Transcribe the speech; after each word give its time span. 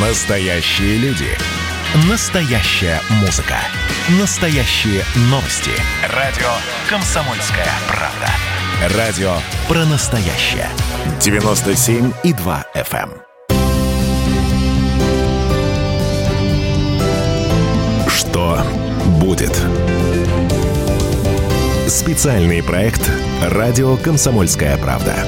Настоящие 0.00 0.96
люди. 0.98 1.26
Настоящая 2.08 3.00
музыка. 3.20 3.56
Настоящие 4.20 5.02
новости. 5.22 5.72
Радио 6.14 6.46
«Комсомольская 6.88 7.66
правда». 7.88 8.28
Радио 8.96 9.32
про 9.66 9.84
настоящее. 9.86 10.68
97,2 11.18 12.64
FM. 12.76 13.10
эм. 13.10 13.22
Что 18.08 18.62
будет? 19.20 19.60
Специальный 21.88 22.62
проект 22.62 23.10
«Радио 23.42 23.96
Комсомольская 23.96 24.76
правда». 24.76 25.26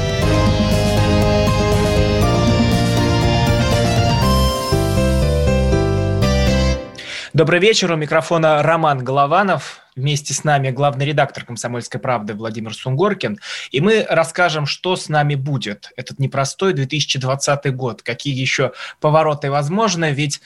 Добрый 7.41 7.59
вечер. 7.59 7.91
У 7.91 7.97
микрофона 7.97 8.63
Роман 8.63 9.03
Голованов. 9.03 9.81
Вместе 9.97 10.35
с 10.35 10.45
нами 10.45 10.69
главный 10.69 11.07
редактор 11.07 11.47
«Комсомольской 11.47 11.99
правды» 11.99 12.35
Владимир 12.35 12.75
Сунгоркин. 12.75 13.39
И 13.71 13.81
мы 13.81 14.05
расскажем, 14.07 14.67
что 14.67 14.95
с 14.95 15.09
нами 15.09 15.37
будет 15.37 15.91
этот 15.97 16.19
непростой 16.19 16.75
2020 16.75 17.75
год. 17.75 18.03
Какие 18.03 18.39
еще 18.39 18.73
повороты 19.01 19.51
возможны. 19.51 20.13
Ведь 20.13 20.43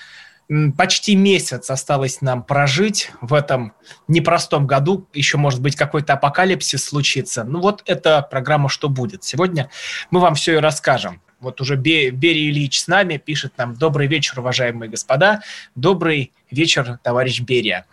почти 0.78 1.16
месяц 1.16 1.68
осталось 1.68 2.20
нам 2.20 2.44
прожить 2.44 3.10
в 3.20 3.34
этом 3.34 3.72
непростом 4.06 4.68
году. 4.68 5.08
Еще, 5.12 5.36
может 5.36 5.60
быть, 5.60 5.74
какой-то 5.74 6.12
апокалипсис 6.12 6.84
случится. 6.84 7.42
Ну 7.42 7.60
вот 7.60 7.82
это 7.86 8.22
программа 8.22 8.68
«Что 8.68 8.88
будет?». 8.88 9.24
Сегодня 9.24 9.68
мы 10.12 10.20
вам 10.20 10.36
все 10.36 10.54
и 10.54 10.58
расскажем. 10.58 11.20
Вот 11.44 11.60
уже 11.60 11.76
Берия 11.76 12.10
Ильич 12.50 12.80
с 12.80 12.88
нами 12.88 13.18
пишет 13.18 13.52
нам 13.56 13.74
«Добрый 13.74 14.08
вечер, 14.08 14.40
уважаемые 14.40 14.90
господа». 14.90 15.42
Добрый 15.74 16.32
вечер, 16.50 16.98
товарищ 17.02 17.40
Берия. 17.40 17.86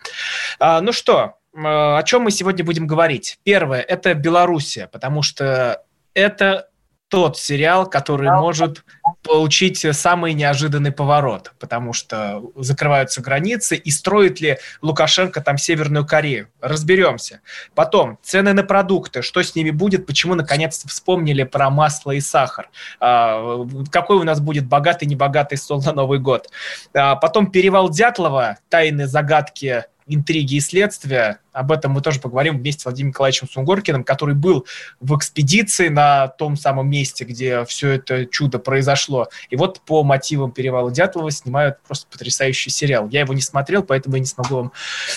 А, 0.58 0.80
ну 0.80 0.92
что, 0.92 1.36
о 1.54 2.02
чем 2.02 2.22
мы 2.22 2.30
сегодня 2.30 2.64
будем 2.64 2.86
говорить? 2.86 3.38
Первое– 3.44 3.80
это 3.88 4.14
Белоруссия, 4.14 4.88
потому 4.88 5.22
что 5.22 5.82
это 6.14 6.68
тот 7.08 7.38
сериал, 7.38 7.88
который 7.88 8.30
может 8.30 8.84
получить 9.22 9.86
самый 9.92 10.34
неожиданный 10.34 10.92
поворот, 10.92 11.52
потому 11.58 11.92
что 11.92 12.42
закрываются 12.56 13.22
границы, 13.22 13.76
и 13.76 13.90
строит 13.90 14.40
ли 14.40 14.58
Лукашенко 14.82 15.40
там 15.40 15.58
Северную 15.58 16.06
Корею. 16.06 16.48
Разберемся. 16.60 17.40
Потом, 17.74 18.18
цены 18.22 18.52
на 18.52 18.64
продукты, 18.64 19.22
что 19.22 19.42
с 19.42 19.54
ними 19.54 19.70
будет, 19.70 20.06
почему 20.06 20.34
наконец-то 20.34 20.88
вспомнили 20.88 21.44
про 21.44 21.70
масло 21.70 22.12
и 22.12 22.20
сахар, 22.20 22.70
а, 23.00 23.66
какой 23.90 24.16
у 24.16 24.24
нас 24.24 24.40
будет 24.40 24.66
богатый, 24.66 25.04
небогатый 25.04 25.58
стол 25.58 25.82
на 25.82 25.92
Новый 25.92 26.18
год. 26.18 26.48
А, 26.94 27.16
потом 27.16 27.50
перевал 27.50 27.90
Дятлова, 27.90 28.58
тайны, 28.68 29.06
загадки 29.06 29.84
интриги 30.06 30.54
и 30.56 30.60
следствия. 30.60 31.38
Об 31.52 31.72
этом 31.72 31.92
мы 31.92 32.00
тоже 32.00 32.20
поговорим 32.20 32.58
вместе 32.58 32.82
с 32.82 32.84
Владимиром 32.84 33.10
Николаевичем 33.10 33.48
Сунгоркиным, 33.48 34.04
который 34.04 34.34
был 34.34 34.66
в 35.00 35.16
экспедиции 35.16 35.88
на 35.88 36.28
том 36.28 36.56
самом 36.56 36.88
месте, 36.88 37.24
где 37.24 37.64
все 37.64 37.90
это 37.90 38.26
чудо 38.26 38.58
произошло. 38.58 39.28
И 39.50 39.56
вот 39.56 39.80
по 39.80 40.02
мотивам 40.02 40.52
перевала 40.52 40.90
Дятлова 40.90 41.30
снимают 41.30 41.78
просто 41.86 42.06
потрясающий 42.10 42.70
сериал. 42.70 43.08
Я 43.10 43.20
его 43.20 43.34
не 43.34 43.42
смотрел, 43.42 43.82
поэтому 43.82 44.16
я 44.16 44.20
не 44.20 44.26
смогу 44.26 44.56
вам 44.56 44.72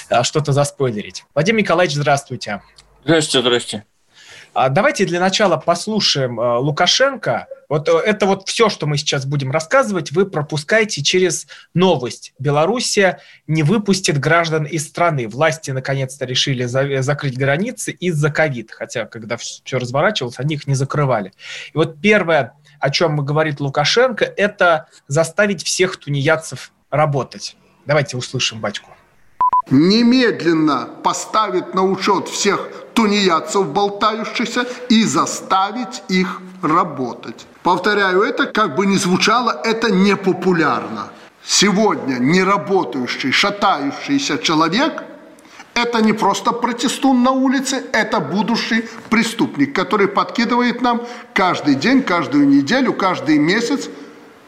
а, 0.09 0.23
что-то 0.23 0.51
заспойлерить. 0.51 1.25
Владимир 1.33 1.61
Николаевич, 1.61 1.95
здравствуйте. 1.95 2.61
Здравствуйте, 3.03 3.41
здравствуйте. 3.41 3.94
А, 4.55 4.69
давайте 4.69 5.05
для 5.05 5.19
начала 5.19 5.57
послушаем 5.57 6.39
а, 6.39 6.59
Лукашенко. 6.59 7.47
Вот 7.67 7.89
э, 7.89 7.91
это 7.91 8.25
вот 8.25 8.47
все, 8.47 8.69
что 8.69 8.87
мы 8.87 8.95
сейчас 8.95 9.25
будем 9.25 9.51
рассказывать, 9.51 10.13
вы 10.13 10.25
пропускаете 10.25 11.03
через 11.03 11.45
новость. 11.73 12.33
Белоруссия 12.39 13.19
не 13.47 13.63
выпустит 13.63 14.17
граждан 14.17 14.63
из 14.63 14.87
страны. 14.87 15.27
Власти 15.27 15.71
наконец-то 15.71 16.23
решили 16.23 16.63
за 16.63 17.01
закрыть 17.01 17.37
границы 17.37 17.91
из-за 17.91 18.31
ковид. 18.31 18.71
Хотя, 18.71 19.05
когда 19.05 19.35
все 19.35 19.77
разворачивалось, 19.77 20.39
они 20.39 20.55
их 20.55 20.67
не 20.67 20.75
закрывали. 20.75 21.33
И 21.73 21.77
вот 21.77 21.99
первое, 21.99 22.53
о 22.79 22.89
чем 22.91 23.17
говорит 23.25 23.59
Лукашенко, 23.59 24.23
это 24.23 24.87
заставить 25.09 25.65
всех 25.65 25.97
тунеядцев 25.97 26.71
работать. 26.89 27.57
Давайте 27.85 28.15
услышим 28.15 28.61
батьку 28.61 28.89
немедленно 29.71 30.87
поставить 31.03 31.73
на 31.73 31.83
учет 31.83 32.27
всех 32.27 32.84
тунеядцев 32.95 33.67
болтающихся 33.67 34.65
и 34.89 35.03
заставить 35.03 36.03
их 36.07 36.41
работать. 36.61 37.45
Повторяю, 37.61 38.21
это 38.21 38.45
как 38.47 38.75
бы 38.75 38.85
ни 38.85 38.95
звучало, 38.95 39.61
это 39.63 39.91
непопулярно. 39.91 41.09
Сегодня 41.43 42.15
неработающий, 42.15 43.31
шатающийся 43.31 44.37
человек– 44.37 45.03
это 45.75 46.01
не 46.01 46.13
просто 46.13 46.51
протестун 46.53 47.21
на 47.21 47.31
улице, 47.31 47.83
это 47.91 48.19
будущий 48.19 48.85
преступник, 49.09 49.75
который 49.75 50.07
подкидывает 50.07 50.81
нам 50.81 51.01
каждый 51.33 51.75
день, 51.75 52.01
каждую 52.01 52.47
неделю, 52.47 52.93
каждый 52.93 53.37
месяц 53.37 53.89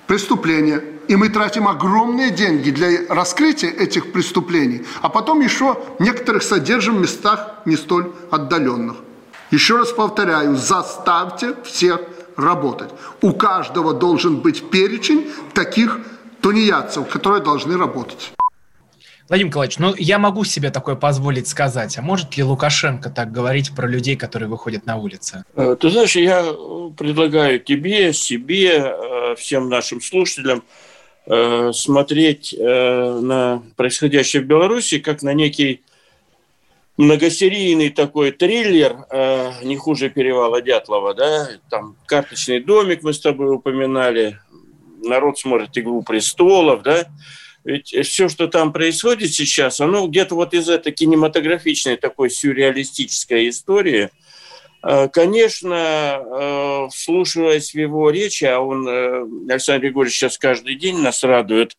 преступления– 0.07 0.81
и 1.07 1.15
мы 1.15 1.29
тратим 1.29 1.67
огромные 1.67 2.31
деньги 2.31 2.69
для 2.69 3.07
раскрытия 3.09 3.69
этих 3.69 4.11
преступлений, 4.11 4.85
а 5.01 5.09
потом 5.09 5.41
еще 5.41 5.77
некоторых 5.99 6.43
содержим 6.43 6.97
в 6.97 7.01
местах 7.01 7.55
не 7.65 7.75
столь 7.75 8.11
отдаленных. 8.31 8.97
Еще 9.51 9.77
раз 9.77 9.91
повторяю, 9.91 10.55
заставьте 10.55 11.55
всех 11.63 12.01
работать. 12.35 12.89
У 13.21 13.31
каждого 13.33 13.93
должен 13.93 14.37
быть 14.37 14.69
перечень 14.69 15.31
таких 15.53 15.99
тунеядцев, 16.41 17.07
которые 17.07 17.41
должны 17.41 17.77
работать. 17.77 18.33
Владимир 19.29 19.49
Николаевич, 19.49 19.79
ну 19.79 19.93
я 19.97 20.19
могу 20.19 20.45
себе 20.45 20.69
такое 20.69 20.95
позволить 20.95 21.47
сказать. 21.47 21.97
А 21.97 22.01
может 22.01 22.37
ли 22.37 22.43
Лукашенко 22.43 23.09
так 23.09 23.31
говорить 23.31 23.75
про 23.75 23.85
людей, 23.85 24.15
которые 24.15 24.47
выходят 24.47 24.85
на 24.85 24.95
улицы? 24.95 25.43
Э, 25.55 25.75
ты 25.77 25.89
знаешь, 25.89 26.15
я 26.15 26.43
предлагаю 26.97 27.59
тебе, 27.59 28.13
себе, 28.13 28.95
э, 28.95 29.35
всем 29.35 29.67
нашим 29.67 29.99
слушателям 29.99 30.63
Э, 31.29 31.73
смотреть 31.73 32.55
э, 32.57 33.19
на 33.21 33.61
происходящее 33.75 34.41
в 34.41 34.45
Беларуси 34.45 34.99
как 34.99 35.23
на 35.23 35.33
некий 35.33 35.81
многосерийный 36.95 37.89
такой 37.89 38.31
триллер, 38.31 39.05
э, 39.09 39.51
не 39.63 39.75
хуже 39.75 40.09
«Перевала 40.09 40.61
Дятлова», 40.61 41.13
да, 41.13 41.49
там 41.69 41.97
«Карточный 42.05 42.61
домик» 42.61 43.03
мы 43.03 43.11
с 43.11 43.19
тобой 43.19 43.53
упоминали, 43.53 44.39
народ 45.03 45.37
смотрит 45.37 45.77
«Игру 45.77 46.01
престолов», 46.01 46.81
да, 46.81 47.07
ведь 47.65 47.93
все, 48.07 48.29
что 48.29 48.47
там 48.47 48.71
происходит 48.71 49.33
сейчас, 49.33 49.81
оно 49.81 50.07
где-то 50.07 50.33
вот 50.33 50.53
из 50.53 50.69
этой 50.69 50.93
кинематографичной 50.93 51.97
такой 51.97 52.29
сюрреалистической 52.29 53.49
истории– 53.49 54.11
конечно, 55.11 56.21
э, 56.23 56.87
вслушиваясь 56.93 57.73
в 57.73 57.77
его 57.77 58.09
речи, 58.09 58.45
а 58.45 58.61
он, 58.61 58.87
э, 58.87 59.25
Александр 59.49 59.87
Григорьевич, 59.87 60.17
сейчас 60.17 60.37
каждый 60.37 60.75
день 60.75 60.99
нас 60.99 61.23
радует 61.23 61.77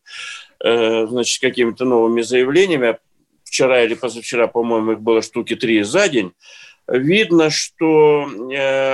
значит, 0.61 1.39
какими-то 1.39 1.85
новыми 1.85 2.19
заявлениями. 2.21 2.97
Вчера 3.45 3.81
или 3.81 3.93
позавчера, 3.93 4.47
по-моему, 4.47 4.91
их 4.91 4.99
было 4.99 5.21
штуки 5.21 5.55
три 5.55 5.81
за 5.83 6.09
день. 6.09 6.33
Видно, 6.85 7.49
что 7.49 8.29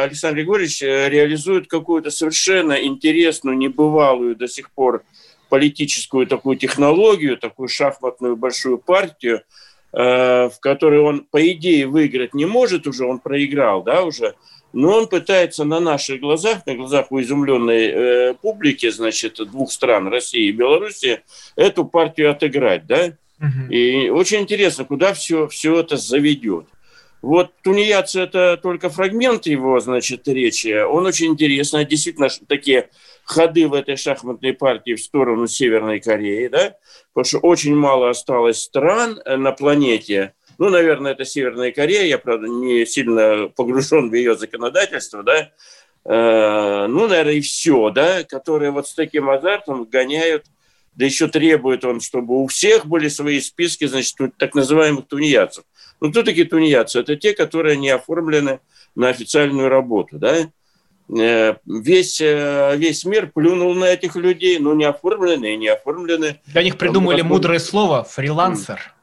Александр 0.04 0.38
Григорьевич 0.38 0.82
реализует 0.84 1.68
какую-то 1.68 2.12
совершенно 2.12 2.74
интересную, 2.74 3.58
небывалую 3.58 4.36
до 4.36 4.48
сих 4.48 4.70
пор 4.74 5.04
политическую 5.50 6.28
такую 6.28 6.58
технологию, 6.58 7.36
такую 7.36 7.68
шахматную 7.68 8.36
большую 8.36 8.78
партию– 8.78 9.42
Э, 9.98 10.50
в 10.50 10.60
которой 10.60 11.00
он, 11.00 11.22
по 11.22 11.42
идее, 11.54 11.88
выиграть 11.88 12.34
не 12.34 12.46
может 12.46 12.86
уже, 12.86 13.06
он 13.06 13.20
проиграл, 13.20 13.82
да, 13.82 14.04
уже, 14.04 14.36
но 14.74 14.90
он 14.98 15.08
пытается 15.08 15.64
на 15.64 15.80
наших 15.80 16.20
глазах, 16.20 16.66
на 16.66 16.76
глазах 16.76 17.14
у 17.14 17.22
изумленной 17.22 17.86
э, 17.86 18.34
публики, 18.34 18.90
значит, 18.90 19.38
двух 19.38 19.72
стран, 19.72 20.10
России 20.10 20.50
и 20.50 20.52
Беларуси, 20.52 21.22
эту 21.56 21.86
партию 21.86 22.30
отыграть, 22.32 22.86
да. 22.86 23.14
Угу. 23.40 23.72
И 23.72 24.10
очень 24.10 24.42
интересно, 24.42 24.84
куда 24.84 25.14
все, 25.14 25.48
все 25.48 25.80
это 25.80 25.96
заведет. 25.96 26.66
Вот 27.26 27.54
тунеядцы– 27.64 28.20
это 28.22 28.56
только 28.62 28.92
фрагмент 28.92 29.48
его, 29.48 29.80
значит, 29.80 30.28
речи. 30.28 30.84
Он 30.84 31.08
очень 31.08 31.32
интересный. 31.32 31.84
Действительно, 31.84 32.30
такие 32.48 32.90
ходы 33.24 33.68
в 33.68 33.74
этой 33.74 33.96
шахматной 33.98 34.54
партии 34.54 34.94
в 34.94 35.02
сторону 35.02 35.48
Северной 35.48 36.00
Кореи, 36.00 36.48
да, 36.50 36.76
потому 37.14 37.26
что 37.26 37.40
очень 37.40 37.76
мало 37.76 38.12
осталось 38.12 38.62
стран 38.62 39.20
э, 39.26 39.38
на 39.38 39.54
планете, 39.54 40.36
ну, 40.60 40.70
наверное, 40.70 41.14
это 41.14 41.26
Северная 41.26 41.72
Корея, 41.72 42.04
я, 42.04 42.20
правда, 42.20 42.48
не 42.48 42.86
сильно 42.86 43.50
погружен 43.56 44.12
в 44.12 44.14
ее 44.14 44.36
законодательство, 44.36 45.24
да, 45.24 45.50
э, 46.06 46.86
ну, 46.88 47.08
наверное, 47.08 47.34
и 47.34 47.42
все, 47.42 47.90
да, 47.90 48.24
которые 48.24 48.70
вот 48.70 48.88
с 48.88 48.94
таким 48.94 49.32
азартом 49.32 49.86
гоняют, 49.86 50.46
да 50.94 51.06
еще 51.06 51.28
требует 51.28 51.84
он, 51.86 52.02
чтобы 52.02 52.42
у 52.42 52.46
всех 52.46 52.86
были 52.86 53.08
свои 53.08 53.42
списки, 53.42 53.86
значит, 53.86 54.16
так 54.38 54.54
называемых 54.54 55.08
тунеядцев. 55.08 55.66
Ну, 56.02 56.12
кто 56.12 56.24
такие 56.24 56.46
тунеядцы? 56.46 57.00
Это 57.00 57.16
те, 57.16 57.34
которые 57.34 57.78
не 57.78 57.90
оформлены 57.90 58.60
на 58.96 59.10
официальную 59.10 59.70
работу, 59.70 60.18
да, 60.18 60.50
э, 61.18 61.56
весь, 61.66 62.22
э, 62.22 62.76
весь 62.78 63.06
мир 63.06 63.32
плюнул 63.34 63.74
на 63.76 63.86
этих 63.86 64.16
людей, 64.16 64.60
ну, 64.60 64.74
не 64.74 64.86
оформленные, 64.86 65.58
не 65.58 65.68
оформленные. 65.68 66.42
Для 66.48 66.64
них 66.64 66.78
придумали 66.78 67.22
мудрое 67.22 67.60
слово 67.60 68.04
«фрилансер» 68.04 68.95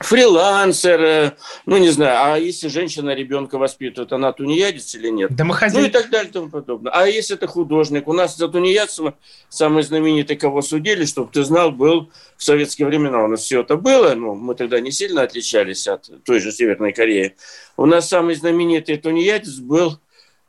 фрилансер, 0.00 1.00
э, 1.02 1.32
ну, 1.66 1.76
не 1.76 1.90
знаю, 1.90 2.32
а 2.32 2.38
если 2.38 2.68
женщина 2.68 3.14
ребенка 3.14 3.58
воспитывает, 3.58 4.12
она 4.12 4.32
тунеядец 4.32 4.94
или 4.94 5.08
нет? 5.08 5.36
Домохозяйка. 5.36 5.78
Ну 5.78 5.86
и 5.86 5.90
так 5.90 6.10
далее 6.10 6.30
и 6.30 6.32
тому 6.32 6.48
подобное. 6.48 6.92
А 6.92 7.06
если 7.06 7.36
это 7.36 7.46
художник? 7.46 8.08
У 8.08 8.14
нас 8.14 8.36
за 8.36 8.48
тунеядство 8.48 9.14
самый 9.50 9.82
знаменитый, 9.82 10.36
кого 10.36 10.62
судили, 10.62 11.04
чтобы 11.04 11.30
ты 11.30 11.44
знал, 11.44 11.70
был 11.70 12.10
в 12.38 12.42
советские 12.42 12.88
времена. 12.88 13.22
У 13.22 13.28
нас 13.28 13.42
все 13.42 13.60
это 13.60 13.76
было, 13.76 14.14
ну, 14.14 14.34
мы 14.34 14.54
тогда 14.54 14.80
не 14.80 14.90
сильно 14.90 15.22
отличались 15.22 15.86
от 15.86 16.10
той 16.24 16.40
же 16.40 16.50
Северной 16.50 16.92
Кореи. 16.92 17.36
У 17.76 17.84
нас 17.84 18.08
самый 18.08 18.34
знаменитый 18.34 18.96
тунеядец 18.96 19.56
был, 19.56 19.98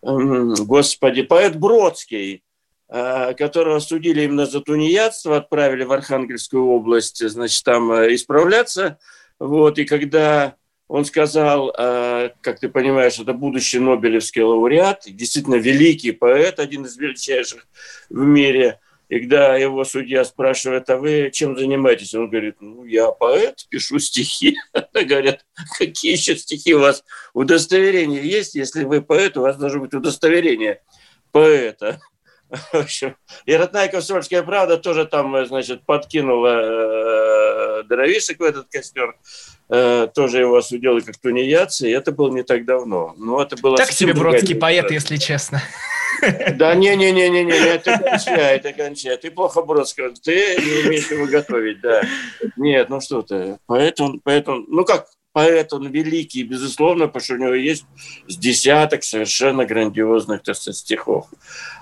эм, 0.02 0.54
господи, 0.54 1.24
поэт 1.24 1.58
Бродский 1.58 2.44
э, 2.88 3.34
которого 3.34 3.80
судили 3.80 4.22
именно 4.24 4.46
за 4.46 4.62
тунеядство, 4.62 5.38
отправили 5.38 5.84
в 5.84 5.92
Архангельскую 5.92 6.66
область, 6.66 7.28
значит, 7.28 7.62
там 7.66 7.92
э, 7.92 8.16
исправляться– 8.16 8.98
вот, 9.42 9.80
и 9.80 9.86
когда 9.86 10.56
он 10.88 11.04
сказал, 11.04 11.74
э, 11.76 12.30
как 12.42 12.60
ты 12.60 12.70
понимаешь, 12.70 13.18
это 13.18 13.34
будущий 13.34 13.80
Нобелевский 13.80 14.44
лауреат, 14.44 15.06
действительно 15.08 15.56
великий 15.56 16.12
поэт, 16.12 16.60
один 16.60 16.86
из 16.86 16.96
величайших 16.96 17.68
в 18.12 18.20
мире. 18.20 18.80
И 19.10 19.20
когда 19.20 19.56
его 19.56 19.84
судья 19.84 20.24
спрашивает, 20.26 20.92
а 20.92 20.98
вы 20.98 21.32
чем 21.34 21.58
занимаетесь? 21.58 22.14
Он 22.14 22.30
говорит, 22.30 22.58
ну, 22.60 22.86
я 22.86 23.10
поэт, 23.10 23.66
пишу 23.70 23.98
стихи. 23.98 24.58
Говорят, 24.94 25.44
какие 25.80 26.12
еще 26.12 26.36
стихи 26.36 26.76
у 26.76 26.80
вас? 26.82 27.04
Удостоверение 27.34 28.24
есть? 28.24 28.54
Если 28.54 28.84
вы 28.84 29.02
поэт, 29.02 29.38
у 29.38 29.42
вас 29.42 29.58
должно 29.58 29.80
быть 29.80 29.96
удостоверение 29.96 30.84
поэта. 31.32 32.00
В 32.74 32.76
общем, 32.76 33.16
и 33.46 33.56
родная 33.56 33.88
комсомольская 33.88 34.44
правда 34.44 34.78
тоже 34.78 35.06
там, 35.06 35.46
значит, 35.46 35.86
подкинула 35.86 37.80
э, 37.80 37.84
дровишек 37.84 38.40
в 38.40 38.44
этот 38.44 38.68
костер. 38.70 39.16
Э, 39.70 40.08
тоже 40.14 40.40
его 40.40 40.58
осудили 40.58 41.00
как 41.00 41.18
тунеядца, 41.18 41.88
и 41.88 41.92
это 41.92 42.12
было 42.12 42.30
не 42.32 42.44
так 42.44 42.66
давно. 42.66 43.14
Но 43.18 43.42
это 43.42 43.56
было 43.56 43.78
так 43.78 43.92
себе 43.92 44.14
Бродский 44.14 44.56
поэт, 44.56 44.92
если 44.92 45.18
честно. 45.18 45.62
Да 46.56 46.76
не-не-не-не-не, 46.76 47.80
ты 47.80 47.98
кончай, 47.98 48.60
ты 48.60 48.74
кончай. 48.74 49.18
Ты 49.18 49.32
плохо 49.32 49.64
Бродского, 49.64 50.14
ты 50.14 50.56
не 50.58 50.86
умеешь 50.86 51.10
его 51.10 51.26
готовить, 51.26 51.82
да. 51.82 52.04
Нет, 52.58 52.90
ну 52.90 53.02
что 53.02 53.24
ты, 53.24 53.58
поэтому, 53.66 54.20
поэтому, 54.24 54.64
ну 54.68 54.86
как, 54.86 55.08
поэт, 55.34 55.74
он 55.74 55.88
великий, 55.88 56.44
безусловно, 56.44 57.08
потому 57.08 57.24
что 57.24 57.34
у 57.36 57.38
него 57.38 57.54
есть 57.54 57.86
с 58.28 58.38
десяток 58.38 59.04
совершенно 59.04 59.66
грандиозных 59.66 60.44
так 60.44 60.56
сказать, 60.56 60.78
стихов. 60.78 61.28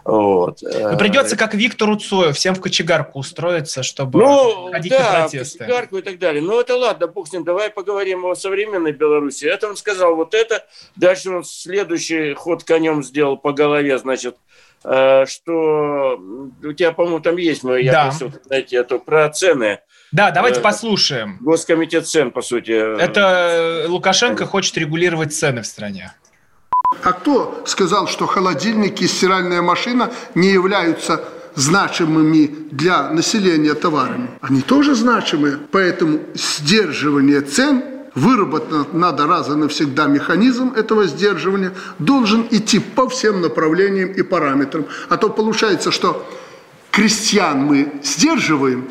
Вот. 0.04 0.62
Но 0.62 0.98
придется, 0.98 1.36
как 1.36 1.54
Виктору 1.54 1.96
Цою, 1.96 2.34
всем 2.34 2.56
в 2.56 2.62
кочегарку 2.62 3.20
устроиться, 3.20 3.84
чтобы 3.84 4.20
ну, 4.20 4.72
ходить 4.72 4.92
да, 4.92 5.00
на 5.00 5.20
протесты. 5.22 5.60
кочегарку 5.60 5.98
и 5.98 6.02
так 6.02 6.20
далее. 6.20 6.42
Ну, 6.42 6.60
это 6.60 6.76
ладно, 6.76 7.08
бог 7.08 7.28
с 7.28 7.34
ним, 7.34 7.44
давай 7.44 7.70
поговорим 7.70 8.26
о 8.26 8.36
современной 8.36 8.92
Беларуси. 8.92 9.46
Это 9.46 9.68
он 9.68 9.76
сказал 9.76 10.16
вот 10.16 10.34
это, 10.34 10.66
дальше 10.96 11.30
он 11.30 11.44
следующий 11.44 12.34
ход 12.34 12.64
конем 12.64 13.04
сделал 13.04 13.38
по 13.38 13.52
голове, 13.52 13.98
значит, 13.98 14.36
э, 14.84 15.26
что 15.28 16.20
у 16.64 16.74
тебя, 16.74 16.92
по-моему, 16.92 17.20
там 17.20 17.38
есть, 17.38 17.64
мы, 17.64 17.82
я 17.82 17.92
да. 17.92 18.04
просил 18.06 18.32
найти 18.50 18.76
эту 18.76 19.00
про 19.00 19.30
цены. 19.30 19.80
Да, 20.12 20.32
давайте 20.32 20.60
э, 20.60 20.64
послушаем. 20.64 21.38
Госкомитет 21.42 22.08
цен, 22.08 22.32
по 22.32 22.42
сути. 22.42 22.72
Это 22.72 23.86
Лукашенко 23.88 24.46
хочет 24.46 24.78
регулировать 24.78 25.34
цены 25.34 25.62
в 25.62 25.68
стране. 25.68 26.14
А 27.04 27.14
кто 27.14 27.62
сказал, 27.66 28.08
что 28.08 28.26
холодильники 28.26 29.04
и 29.04 29.08
стиральная 29.08 29.62
машина 29.62 30.12
не 30.34 30.50
являются 30.50 31.24
значимыми 31.56 32.48
для 32.72 33.10
населения 33.10 33.76
товарами? 33.76 34.30
Они 34.42 34.62
тоже 34.62 34.96
значимые, 34.96 35.58
поэтому 35.72 36.20
сдерживание 36.34 37.42
цен 37.42 37.84
выработан 38.16 38.88
надо 38.94 39.28
раз 39.28 39.50
и 39.50 39.52
навсегда 39.52 40.08
механизм 40.08 40.74
этого 40.76 41.06
сдерживания 41.06 41.74
должен 42.00 42.48
идти 42.50 42.80
по 42.80 43.08
всем 43.08 43.42
направлениям 43.42 44.12
и 44.12 44.24
параметрам. 44.24 44.88
А 45.10 45.18
то 45.18 45.30
получается, 45.30 45.92
что 45.92 46.28
крестьян 46.92 47.60
мы 47.60 47.94
сдерживаем, 48.04 48.90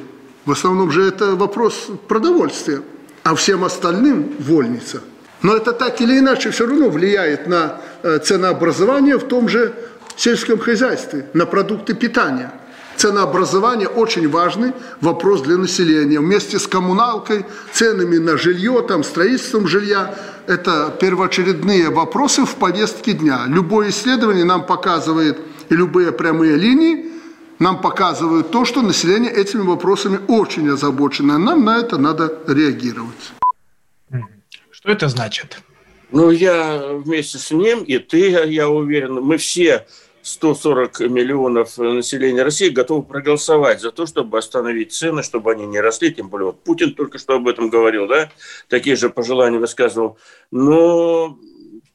в 0.48 0.52
основном 0.52 0.90
же 0.90 1.06
это 1.06 1.36
вопрос 1.36 1.88
продовольствия, 2.08 2.80
а 3.22 3.34
всем 3.34 3.64
остальным 3.64 4.34
вольница. 4.38 5.02
Но 5.42 5.54
это 5.54 5.72
так 5.74 6.00
или 6.00 6.18
иначе 6.18 6.50
все 6.50 6.66
равно 6.66 6.88
влияет 6.88 7.46
на 7.46 7.82
э, 8.02 8.18
ценообразование 8.18 9.18
в 9.18 9.24
том 9.24 9.46
же 9.50 9.74
сельском 10.16 10.58
хозяйстве, 10.58 11.26
на 11.34 11.44
продукты 11.44 11.92
питания. 11.92 12.50
Ценообразование 12.96 13.88
очень 13.88 14.26
важный 14.30 14.72
вопрос 15.02 15.42
для 15.42 15.58
населения. 15.58 16.18
Вместе 16.18 16.58
с 16.58 16.66
коммуналкой, 16.66 17.44
ценами 17.74 18.16
на 18.16 18.38
жилье, 18.38 18.82
там, 18.88 19.04
строительством 19.04 19.68
жилья– 19.68 20.14
это 20.46 20.96
первоочередные 20.98 21.90
вопросы 21.90 22.46
в 22.46 22.54
повестке 22.54 23.12
дня. 23.12 23.42
Любое 23.48 23.90
исследование 23.90 24.46
нам 24.46 24.64
показывает, 24.64 25.36
и 25.68 25.74
любые 25.74 26.10
прямые 26.10 26.56
линии– 26.56 27.12
нам 27.58 27.80
показывают 27.80 28.50
то, 28.50 28.64
что 28.64 28.82
население 28.82 29.32
этими 29.32 29.62
вопросами 29.62 30.20
очень 30.28 30.68
озабочено. 30.68 31.38
Нам 31.38 31.64
на 31.64 31.78
это 31.78 31.98
надо 31.98 32.38
реагировать. 32.46 33.32
Что 34.70 34.90
это 34.90 35.08
значит? 35.08 35.60
Ну, 36.10 36.30
я 36.30 36.78
вместе 36.92 37.38
с 37.38 37.50
ним, 37.50 37.82
и 37.82 37.98
ты, 37.98 38.30
я 38.30 38.68
уверен, 38.68 39.14
мы 39.14 39.36
все 39.36 39.86
140 40.22 41.00
миллионов 41.00 41.78
населения 41.78 42.42
России 42.42 42.68
готовы 42.68 43.02
проголосовать 43.02 43.80
за 43.80 43.90
то, 43.90 44.06
чтобы 44.06 44.38
остановить 44.38 44.92
цены, 44.92 45.22
чтобы 45.22 45.52
они 45.52 45.66
не 45.66 45.80
росли. 45.80 46.12
Тем 46.12 46.28
более, 46.28 46.46
вот 46.46 46.62
Путин 46.62 46.94
только 46.94 47.18
что 47.18 47.34
об 47.34 47.48
этом 47.48 47.70
говорил, 47.70 48.06
да, 48.06 48.30
такие 48.68 48.96
же 48.96 49.10
пожелания 49.10 49.58
высказывал. 49.58 50.18
Но 50.50 51.38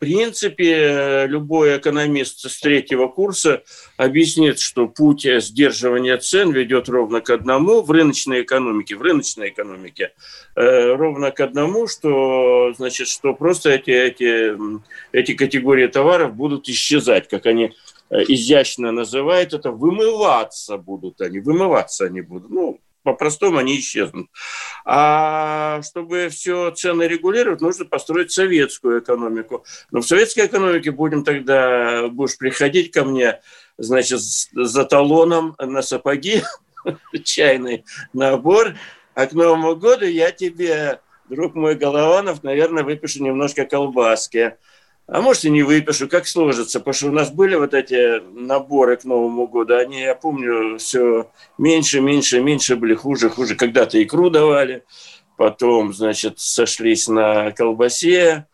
принципе, 0.03 1.25
любой 1.27 1.77
экономист 1.77 2.49
с 2.49 2.59
третьего 2.59 3.07
курса 3.07 3.63
объяснит, 3.95 4.59
что 4.59 4.87
путь 4.87 5.25
сдерживания 5.25 6.17
цен 6.17 6.51
ведет 6.51 6.89
ровно 6.89 7.21
к 7.21 7.29
одному 7.29 7.81
в 7.81 7.89
рыночной 7.89 8.41
экономике, 8.41 8.97
в 8.97 9.01
рыночной 9.01 9.49
экономике, 9.49 10.11
э, 10.55 10.93
ровно 10.93 11.31
к 11.31 11.39
одному, 11.39 11.87
что, 11.87 12.73
значит, 12.75 13.07
что 13.07 13.33
просто 13.33 13.69
эти, 13.69 13.91
эти, 13.91 14.57
эти 15.13 15.33
категории 15.33 15.87
товаров 15.87 16.35
будут 16.35 16.67
исчезать, 16.67 17.29
как 17.29 17.45
они 17.45 17.71
э, 18.09 18.23
изящно 18.27 18.91
называют 18.91 19.53
это, 19.53 19.71
вымываться 19.71 20.77
будут 20.77 21.21
они, 21.21 21.39
вымываться 21.39 22.05
они 22.05 22.19
будут. 22.19 22.49
Ну, 22.51 22.79
по-простому 23.03 23.57
они 23.57 23.79
исчезнут. 23.79 24.29
А 24.85 25.81
чтобы 25.83 26.29
все 26.29 26.71
цены 26.71 27.03
регулировать, 27.03 27.61
нужно 27.61 27.85
построить 27.85 28.31
советскую 28.31 29.01
экономику. 29.01 29.65
Но 29.91 30.01
в 30.01 30.07
советской 30.07 30.47
экономике 30.47 30.91
будем 30.91 31.23
тогда, 31.23 32.07
будешь 32.07 32.37
приходить 32.37 32.91
ко 32.91 33.03
мне, 33.03 33.41
значит, 33.77 34.19
за 34.19 34.85
талоном 34.85 35.55
на 35.59 35.81
сапоги, 35.81 36.41
чайный 37.23 37.85
набор, 38.13 38.75
а 39.13 39.27
к 39.27 39.33
Новому 39.33 39.75
году 39.75 40.05
я 40.05 40.31
тебе, 40.31 40.99
друг 41.29 41.55
мой 41.55 41.75
Голованов, 41.75 42.43
наверное, 42.43 42.83
выпишу 42.83 43.23
немножко 43.23 43.65
колбаски. 43.65 44.57
А 45.05 45.21
может, 45.21 45.43
и 45.43 45.49
не 45.49 45.63
выпишу, 45.63 46.07
как 46.07 46.27
сложится. 46.27 46.79
Потому 46.79 46.93
что 46.93 47.07
у 47.07 47.11
нас 47.11 47.29
были 47.29 47.55
вот 47.55 47.73
эти 47.73 48.21
наборы 48.33 48.95
к 48.95 49.03
Новому 49.03 49.47
году. 49.47 49.75
Они, 49.75 50.01
я 50.01 50.15
помню, 50.15 50.77
все 50.77 51.29
меньше, 51.57 51.99
меньше, 51.99 52.39
меньше 52.39 52.75
были, 52.75 52.95
хуже, 52.95 53.29
хуже. 53.29 53.55
Когда-то 53.55 54.01
икру 54.01 54.29
давали, 54.29 54.83
потом, 55.37 55.93
значит, 55.93 56.39
сошлись 56.39 57.07
на 57.09 57.51
колбасе, 57.51 58.47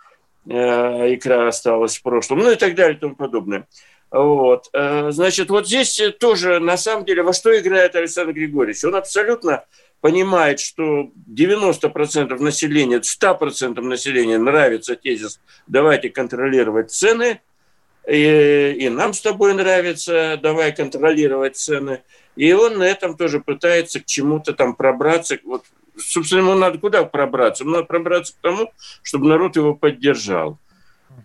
э, 0.48 1.14
икра 1.14 1.48
осталась 1.48 1.98
в 1.98 2.02
прошлом, 2.02 2.40
ну 2.40 2.52
и 2.52 2.56
так 2.56 2.74
далее 2.74 2.98
и 2.98 3.00
тому 3.00 3.16
подобное. 3.16 3.68
Вот. 4.10 4.70
Э, 4.74 5.12
значит, 5.12 5.52
вот 5.52 5.68
здесь 5.68 6.02
тоже, 6.20 6.60
на 6.60 6.78
самом 6.78 7.06
деле, 7.06 7.22
во 7.22 7.32
что 7.32 7.58
играет 7.58 7.96
Александр 7.96 8.34
Григорьевич? 8.34 8.84
Он 8.84 8.96
абсолютно 8.96 9.66
понимает, 10.02 10.60
что 10.60 11.12
90% 11.28 12.40
населения, 12.40 13.00
100% 13.00 13.82
населения 13.82 14.38
нравится 14.38 14.96
тезис 14.96 15.40
«давайте 15.68 16.10
контролировать 16.10 16.92
цены», 16.92 17.42
и, 18.08 18.76
и 18.80 18.90
нам 18.90 19.14
с 19.14 19.22
тобой 19.22 19.54
нравится 19.54 20.40
«давай 20.42 20.74
контролировать 20.74 21.58
цены», 21.58 22.02
и 22.36 22.54
он 22.54 22.78
на 22.78 22.84
этом 22.84 23.18
тоже 23.18 23.42
пытается 23.42 24.00
к 24.00 24.06
чему-то 24.06 24.54
там 24.54 24.74
пробраться. 24.74 25.38
Вот, 25.44 25.66
собственно, 25.98 26.40
ему 26.40 26.56
надо 26.56 26.78
куда 26.78 27.04
пробраться? 27.04 27.64
Ему 27.64 27.74
надо 27.74 27.86
пробраться 27.86 28.34
к 28.34 28.38
тому, 28.42 28.72
чтобы 29.04 29.28
народ 29.28 29.58
его 29.58 29.76
поддержал. 29.76 30.58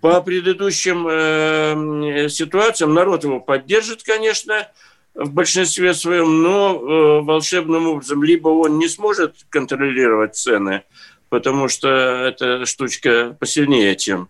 По 0.01 0.21
предыдущим 0.21 1.07
э, 1.09 2.29
ситуациям 2.29 2.95
народ 2.95 3.23
его 3.23 3.39
поддержит, 3.39 4.03
конечно, 4.03 4.69
в 5.15 5.33
большинстве 5.33 5.95
своем, 5.95 6.43
но 6.43 6.75
э, 6.75 7.21
волшебным 7.23 7.89
образом 7.89 8.23
либо 8.23 8.49
он 8.49 8.79
не 8.79 8.89
сможет 8.89 9.37
контролировать 9.49 10.37
цены, 10.37 10.83
потому 11.29 11.69
что 11.69 11.89
эта 11.89 12.67
штучка 12.67 13.37
посильнее, 13.39 13.97
чем 13.97 14.29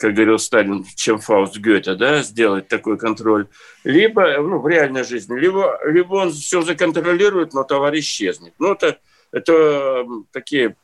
как 0.00 0.14
говорил 0.14 0.38
Сталин, 0.38 0.86
чем 0.96 1.18
Фауст 1.18 1.58
Гёте, 1.58 1.94
да, 1.94 2.22
сделать 2.22 2.68
такой 2.68 2.96
контроль, 2.96 3.48
либо, 3.84 4.38
ну, 4.38 4.58
в 4.58 4.66
реальной 4.66 5.04
жизни, 5.04 5.38
либо, 5.38 5.78
либо 5.86 6.14
он 6.14 6.32
все 6.32 6.62
законтролирует, 6.62 7.52
но 7.52 7.64
товар 7.64 7.94
исчезнет. 7.98 8.54
Ну, 8.58 8.72
это, 8.72 8.96
это 9.30 10.06
такие 10.32 10.74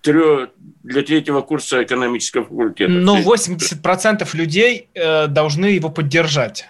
трё, 0.00 0.48
для 0.84 1.02
третьего 1.02 1.40
курса 1.40 1.82
экономического 1.82 2.44
факультета. 2.44 2.92
Но 2.92 3.20
80% 3.20 4.28
людей 4.36 4.88
э, 4.94 5.26
должны 5.26 5.66
его 5.66 5.88
поддержать. 5.90 6.66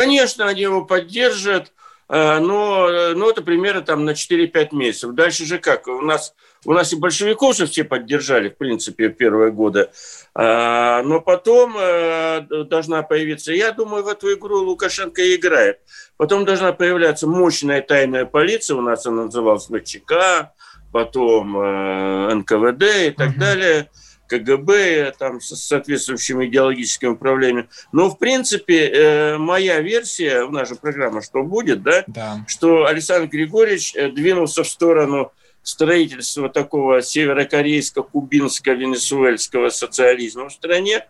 Конечно, 0.00 0.46
они 0.46 0.62
его 0.62 0.82
поддержат, 0.84 1.72
э, 2.08 2.38
но, 2.38 3.12
но 3.14 3.28
это 3.28 3.42
примерно 3.42 3.82
там 3.82 4.06
на 4.06 4.12
4-5 4.12 4.68
месяцев. 4.72 5.12
Дальше 5.12 5.44
же 5.44 5.58
как? 5.58 5.88
У 5.88 6.00
нас, 6.00 6.34
у 6.64 6.72
нас 6.72 6.92
и 6.94 6.96
большевиков 6.96 7.54
же 7.54 7.66
все 7.66 7.84
поддержали, 7.84 8.48
в 8.48 8.56
принципе, 8.56 9.10
первые 9.10 9.52
годы. 9.52 9.90
А, 10.34 11.02
но 11.02 11.20
потом 11.20 11.76
э, 11.78 12.40
должна 12.64 13.02
появиться, 13.02 13.52
я 13.52 13.72
думаю, 13.72 14.02
в 14.02 14.08
эту 14.08 14.32
игру 14.32 14.60
Лукашенко 14.60 15.34
играет. 15.36 15.80
Потом 16.16 16.46
должна 16.46 16.72
появляться 16.72 17.26
мощная 17.26 17.82
тайная 17.82 18.24
полиция, 18.24 18.76
у 18.76 18.80
нас 18.80 19.04
она 19.04 19.24
называлась 19.24 19.66
ВЧК, 19.66 20.52
потом 20.92 21.58
э, 21.58 22.34
НКВД 22.36 22.82
и 23.08 23.10
так 23.10 23.30
угу. 23.30 23.40
далее, 23.40 23.90
КГБ 24.30 25.14
там 25.18 25.40
с 25.40 25.56
соответствующими 25.56 26.46
идеологическими 26.46 27.08
управлениями. 27.10 27.68
Но, 27.90 28.08
в 28.08 28.18
принципе, 28.18 28.86
э, 28.86 29.36
моя 29.38 29.80
версия 29.80 30.44
в 30.44 30.52
нашей 30.52 30.76
программе, 30.76 31.20
что 31.20 31.42
будет, 31.42 31.82
да, 31.82 32.04
да. 32.06 32.44
что 32.46 32.86
Александр 32.86 33.28
Григорьевич 33.28 33.96
э, 33.96 34.08
двинулся 34.10 34.62
в 34.62 34.68
сторону 34.68 35.32
строительства 35.62 36.48
такого 36.48 37.00
северокорейско-кубинско-венесуэльского 37.00 39.70
социализма 39.70 40.48
в 40.48 40.52
стране, 40.52 41.06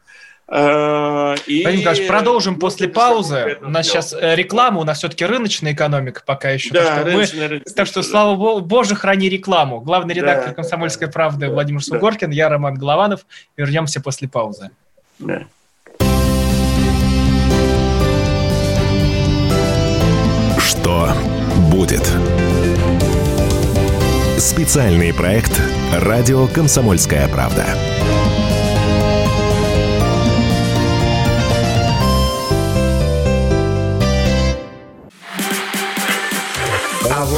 и... 0.50 1.62
Владимир 1.62 1.78
Николаевич, 1.78 2.09
продолжим 2.09 2.59
после 2.59 2.88
паузы. 2.88 3.59
У 3.62 3.69
нас 3.69 3.87
сейчас 3.87 4.12
э, 4.12 4.35
реклама, 4.35 4.80
у 4.80 4.85
нас 4.85 4.99
все-таки 4.99 5.25
рыночная 5.25 5.75
экономика 5.75 6.23
пока 6.26 6.50
еще. 6.50 6.71
Да, 6.73 6.85
так, 6.85 6.95
что 6.95 7.04
рыночная, 7.04 7.40
мы... 7.42 7.49
рыночная, 7.49 7.75
так 7.75 7.87
что, 7.87 8.02
слава 8.02 8.35
богу, 8.35 8.61
боже, 8.61 8.97
храни 8.97 9.28
рекламу. 9.28 9.80
Главный 9.80 10.12
редактор 10.12 10.49
да, 10.49 10.54
«Комсомольской 10.54 11.07
да, 11.07 11.12
правды» 11.12 11.47
да, 11.47 11.52
Владимир 11.52 11.85
Сугоркин, 11.85 12.30
да. 12.30 12.35
я 12.35 12.49
Роман 12.49 12.75
Голованов. 12.75 13.26
Вернемся 13.57 14.00
после 14.00 14.28
паузы. 14.28 14.71
Да. 15.21 15.45
Что 20.59 21.12
будет? 21.71 22.11
Специальный 24.38 25.14
проект 25.14 25.52
«Радио 25.92 26.49
Комсомольская 26.49 27.28
правда». 27.28 27.66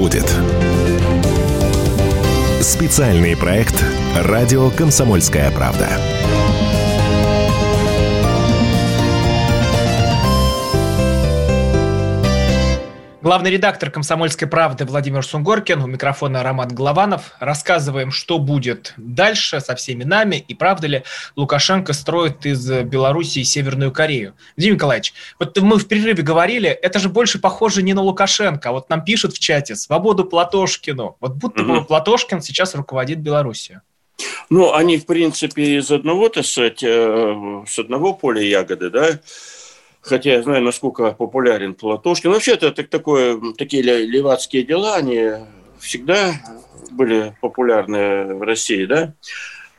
Будет. 0.00 0.34
Специальный 2.62 3.36
проект 3.36 3.84
«Радио 4.16 4.70
Комсомольская 4.70 5.50
правда». 5.50 6.19
Главный 13.22 13.50
редактор 13.50 13.90
«Комсомольской 13.90 14.48
правды» 14.48 14.86
Владимир 14.86 15.22
Сунгоркин, 15.22 15.82
у 15.82 15.86
микрофона 15.86 16.42
Роман 16.42 16.68
Голованов. 16.68 17.32
Рассказываем, 17.38 18.12
что 18.12 18.38
будет 18.38 18.94
дальше 18.96 19.60
со 19.60 19.74
всеми 19.74 20.04
нами 20.04 20.36
и 20.36 20.54
правда 20.54 20.86
ли 20.86 21.02
Лукашенко 21.36 21.92
строит 21.92 22.46
из 22.46 22.66
Белоруссии 22.66 23.42
Северную 23.42 23.92
Корею. 23.92 24.32
Владимир 24.56 24.76
Николаевич, 24.76 25.12
вот 25.38 25.54
мы 25.60 25.76
в 25.76 25.86
перерыве 25.86 26.22
говорили, 26.22 26.70
это 26.70 26.98
же 26.98 27.10
больше 27.10 27.38
похоже 27.38 27.82
не 27.82 27.92
на 27.92 28.00
Лукашенко. 28.00 28.70
А 28.70 28.72
вот 28.72 28.88
нам 28.88 29.04
пишут 29.04 29.34
в 29.34 29.38
чате 29.38 29.76
«Свободу 29.76 30.24
Платошкину». 30.24 31.18
Вот 31.20 31.34
будто 31.34 31.62
бы 31.62 31.84
Платошкин 31.84 32.40
сейчас 32.40 32.74
руководит 32.74 33.18
Белоруссией. 33.18 33.80
Ну, 34.48 34.72
они, 34.72 34.96
в 34.96 35.04
принципе, 35.04 35.76
из 35.76 35.90
одного, 35.90 36.30
так 36.30 36.46
сказать, 36.46 36.82
э, 36.82 37.64
с 37.66 37.78
одного 37.78 38.14
поля 38.14 38.42
ягоды, 38.42 38.88
да, 38.88 39.20
хотя 40.00 40.34
я 40.34 40.42
знаю, 40.42 40.62
насколько 40.62 41.12
популярен 41.12 41.74
Платошкин. 41.74 42.30
Вообще, 42.30 42.52
это 42.52 42.72
так, 42.72 42.88
такое, 42.88 43.40
такие 43.56 43.82
левацкие 43.82 44.62
дела, 44.62 44.96
они 44.96 45.30
всегда 45.78 46.34
были 46.90 47.36
популярны 47.40 48.34
в 48.34 48.42
России, 48.42 48.84
да? 48.84 49.14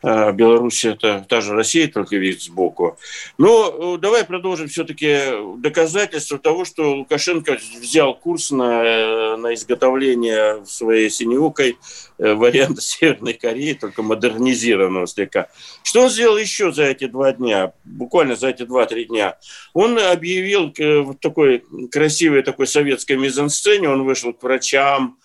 А 0.04 0.32
Беларусь– 0.32 0.84
это 0.86 1.26
та 1.28 1.42
же 1.42 1.54
Россия, 1.54 1.88
только 1.88 2.16
вид 2.16 2.42
сбоку. 2.42 2.98
Но 3.38 3.96
э, 3.96 3.98
давай 4.00 4.24
продолжим 4.24 4.68
все-таки 4.68 5.58
доказательство 5.58 6.40
того, 6.40 6.66
что 6.66 6.96
Лукашенко 6.96 7.60
взял 7.80 8.16
курс 8.16 8.50
на, 8.50 8.84
э, 8.84 9.36
на 9.36 9.54
изготовление 9.54 10.66
своей 10.66 11.10
синеукой 11.12 11.78
э, 12.18 12.34
варианта 12.34 12.82
Северной 12.82 13.34
Кореи, 13.34 13.74
только 13.74 14.02
модернизированного 14.02 15.06
слегка. 15.06 15.50
Что 15.84 16.02
он 16.02 16.10
сделал 16.10 16.38
еще 16.38 16.72
за 16.72 16.86
эти 16.86 17.06
два 17.06 17.32
дня, 17.34 17.74
буквально 17.84 18.36
за 18.36 18.50
эти 18.50 18.64
два-три 18.64 19.06
дня? 19.06 19.38
Он 19.74 20.00
объявил 20.00 20.74
в 20.78 21.14
такой 21.16 21.64
красивой 21.92 22.42
такой 22.42 22.66
советской 22.66 23.18
мизансцене, 23.18 23.88
он 23.88 24.04
вышел 24.04 24.34
к 24.34 24.42
врачам, 24.42 25.18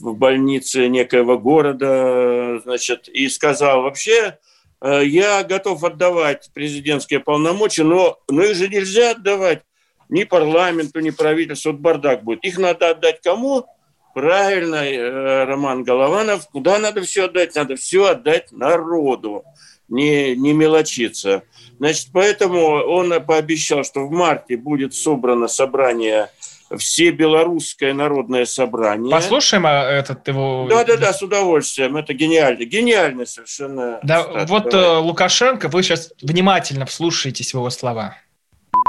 в 0.00 0.14
больнице 0.14 0.88
некоего 0.88 1.38
города, 1.38 2.60
значит, 2.64 3.08
и 3.08 3.28
сказал, 3.28 3.82
вообще, 3.82 4.38
э, 4.80 5.02
я 5.04 5.42
готов 5.44 5.84
отдавать 5.84 6.50
президентские 6.52 7.20
полномочия, 7.20 7.84
но, 7.84 8.18
но 8.28 8.42
их 8.42 8.56
же 8.56 8.68
нельзя 8.68 9.12
отдавать 9.12 9.62
ни 10.08 10.24
парламенту, 10.24 11.00
ни 11.00 11.10
правительству, 11.10 11.72
вот 11.72 11.80
бардак 11.80 12.24
будет. 12.24 12.44
Их 12.44 12.58
надо 12.58 12.90
отдать 12.90 13.20
кому? 13.22 13.66
Правильно, 14.14 14.76
э, 14.76 15.44
Роман 15.44 15.82
Голованов, 15.82 16.48
куда 16.48 16.78
надо 16.78 17.02
все 17.02 17.24
отдать? 17.24 17.54
Надо 17.54 17.76
все 17.76 18.06
отдать 18.06 18.52
народу, 18.52 19.44
не, 19.88 20.36
не 20.36 20.52
мелочиться. 20.52 21.42
Значит, 21.78 22.08
поэтому 22.12 22.60
он 22.60 23.12
пообещал, 23.24 23.82
что 23.82 24.06
в 24.06 24.10
марте 24.12 24.56
будет 24.56 24.94
собрано 24.94 25.48
собрание 25.48 26.30
все 26.76 27.10
белорусское 27.10 27.92
народное 27.94 28.44
собрание. 28.44 29.10
Послушаем 29.10 29.66
а, 29.66 29.84
этот 29.84 30.26
его... 30.28 30.66
Да-да-да, 30.68 31.12
с 31.12 31.22
удовольствием. 31.22 31.96
Это 31.96 32.14
гениально. 32.14 32.64
Гениально 32.64 33.26
совершенно. 33.26 34.00
Да, 34.02 34.22
стат, 34.22 34.50
вот 34.50 34.70
давай. 34.70 34.86
Э, 34.86 34.98
Лукашенко, 34.98 35.68
вы 35.68 35.82
сейчас 35.82 36.12
внимательно 36.22 36.86
вслушаетесь 36.86 37.52
в 37.52 37.54
его 37.54 37.70
слова. 37.70 38.16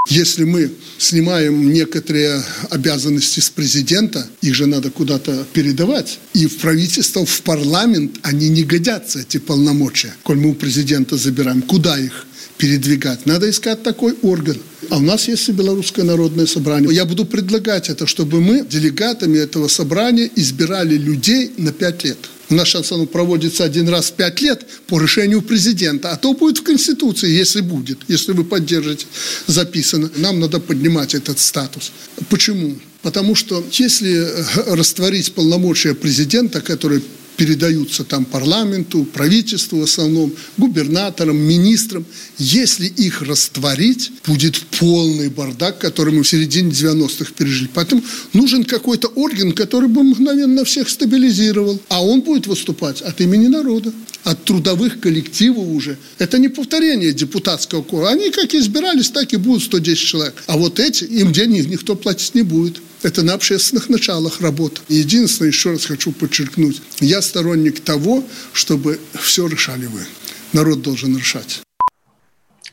Если 0.08 0.44
мы 0.44 0.72
снимаем 1.00 1.72
некоторые 1.74 2.44
обязанности 2.70 3.40
с 3.40 3.50
президента, 3.50 4.28
их 4.42 4.54
же 4.54 4.68
надо 4.68 4.92
куда-то 4.92 5.46
передавать. 5.52 6.20
И 6.34 6.46
в 6.46 6.60
правительство, 6.60 7.26
в 7.26 7.42
парламент 7.42 8.20
они 8.22 8.50
не 8.50 8.64
годятся, 8.64 9.22
эти 9.22 9.38
полномочия. 9.38 10.14
Коль 10.22 10.38
мы 10.38 10.52
у 10.52 10.54
президента 10.54 11.18
забираем, 11.18 11.64
куда 11.64 11.98
их? 11.98 12.28
Передвигать. 12.58 13.26
Надо 13.26 13.50
искать 13.50 13.84
такой 13.84 14.16
орган. 14.22 14.58
А 14.90 14.98
у 14.98 15.02
нас 15.02 15.28
есть 15.28 15.50
и 15.50 15.52
Белорусское 15.52 16.06
народное 16.06 16.46
собрание. 16.46 16.94
Я 16.94 17.06
буду 17.06 17.26
предлагать 17.26 17.90
это, 17.90 18.06
чтобы 18.08 18.40
мы 18.42 18.66
делегатами 18.66 19.38
этого 19.38 19.68
собрания 19.68 20.30
избирали 20.36 20.96
людей 20.96 21.52
на 21.58 21.72
пять 21.72 22.04
лет. 22.04 22.18
У 22.50 22.54
нас 22.54 22.68
сейчас 22.68 22.92
оно 22.92 23.08
проводится 23.08 23.64
один 23.64 23.90
раз 23.90 24.12
в 24.12 24.14
пять 24.14 24.40
лет 24.42 24.66
по 24.88 25.02
решению 25.02 25.42
президента. 25.42 26.12
А 26.12 26.18
то 26.18 26.34
будет 26.34 26.60
в 26.60 26.64
Конституции, 26.64 27.30
если 27.30 27.62
будет, 27.62 28.00
если 28.08 28.34
вы 28.34 28.44
поддержите, 28.44 29.08
записано. 29.48 30.12
Нам 30.18 30.40
надо 30.40 30.60
поднимать 30.60 31.16
этот 31.16 31.40
статус. 31.40 31.92
Почему? 32.30 32.76
Потому 33.02 33.36
что 33.36 33.64
если 33.72 34.14
э, 34.14 34.76
растворить 34.76 35.34
полномочия 35.34 35.96
президента, 35.96 36.62
который 36.62 37.04
передаются 37.36 38.04
там 38.04 38.26
парламенту, 38.26 39.04
правительству 39.04 39.80
в 39.80 39.84
основном, 39.84 40.34
губернаторам, 40.58 41.38
министрам. 41.38 42.06
Если 42.38 42.88
их 42.88 43.22
растворить, 43.22 44.12
будет 44.26 44.58
полный 44.80 45.30
бардак, 45.30 45.80
который 45.80 46.14
мы 46.14 46.24
в 46.24 46.28
середине 46.28 46.72
90-х 46.72 47.32
пережили. 47.38 47.70
Поэтому 47.74 48.02
нужен 48.34 48.64
какой-то 48.64 49.08
орган, 49.10 49.52
который 49.52 49.90
бы 49.90 50.04
мгновенно 50.04 50.64
всех 50.66 50.90
стабилизировал. 50.90 51.80
А 51.90 52.04
он 52.04 52.22
будет 52.22 52.48
выступать 52.48 53.02
от 53.02 53.22
имени 53.22 53.48
народа, 53.48 53.92
от 54.24 54.44
трудовых 54.44 55.00
коллективов 55.00 55.68
уже. 55.68 55.98
Это 56.18 56.38
не 56.40 56.50
повторение 56.50 57.14
депутатского 57.14 57.84
кора. 57.84 58.10
Они 58.10 58.32
как 58.32 58.54
избирались, 58.56 59.10
так 59.10 59.34
и 59.34 59.38
будут 59.38 59.64
110 59.64 60.00
человек. 60.00 60.44
А 60.48 60.58
вот 60.58 60.80
эти, 60.80 61.04
им 61.04 61.32
денег 61.32 61.68
никто 61.68 61.96
платить 61.96 62.36
не 62.36 62.42
будет. 62.42 62.82
Это 63.04 63.24
на 63.24 63.34
общественных 63.34 63.90
началах 63.90 64.42
работа. 64.42 64.82
единственное, 64.88 65.52
еще 65.52 65.72
раз 65.72 65.86
хочу 65.86 66.12
подчеркнуть, 66.12 66.82
я 67.00 67.22
сторонник 67.22 67.80
того, 67.82 68.24
чтобы 68.54 69.00
все 69.14 69.48
решали 69.48 69.86
вы. 69.86 70.06
Народ 70.54 70.82
должен 70.82 71.18
решать. 71.18 71.62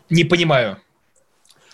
Не 0.09 0.25
понимаю. 0.25 0.79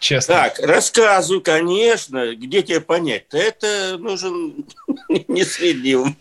Честно. 0.00 0.34
Так, 0.34 0.60
рассказываю, 0.60 1.40
конечно. 1.40 2.34
Где 2.34 2.62
тебе 2.62 2.80
понять? 2.80 3.26
Это 3.32 3.98
нужен 3.98 4.64
не 5.28 5.44
средний 5.44 5.96
ум. 5.96 6.16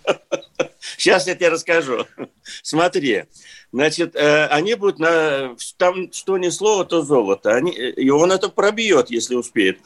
Сейчас 0.98 1.28
я 1.28 1.36
тебе 1.36 1.50
расскажу. 1.50 2.06
Смотри. 2.64 3.26
Значит, 3.72 4.16
э, 4.16 4.46
они 4.48 4.76
будут 4.76 4.98
на... 4.98 5.56
Там 5.78 6.12
что 6.12 6.38
ни 6.38 6.50
слово, 6.50 6.86
то 6.86 7.04
золото. 7.04 7.54
Они, 7.54 7.72
и 7.72 8.10
он 8.10 8.32
это 8.32 8.50
пробьет, 8.50 9.12
если 9.12 9.36
успеет. 9.36 9.80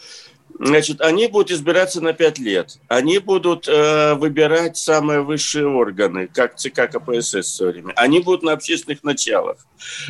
Значит, 0.60 1.01
они 1.01 1.27
будут 1.27 1.51
избираться 1.51 2.01
на 2.01 2.13
пять 2.13 2.39
лет. 2.39 2.77
Они 2.88 3.20
будут 3.20 3.67
э, 3.67 4.13
выбирать 4.15 4.77
самые 4.77 5.22
высшие 5.22 5.67
органы, 5.67 6.27
как 6.27 6.58
ЦК 6.58 6.89
КПСС 6.91 7.34
в 7.34 7.43
свое 7.43 7.72
время. 7.74 7.93
Они 7.96 8.20
будут 8.20 8.43
на 8.43 8.53
общественных 8.53 9.03
началах. 9.03 9.58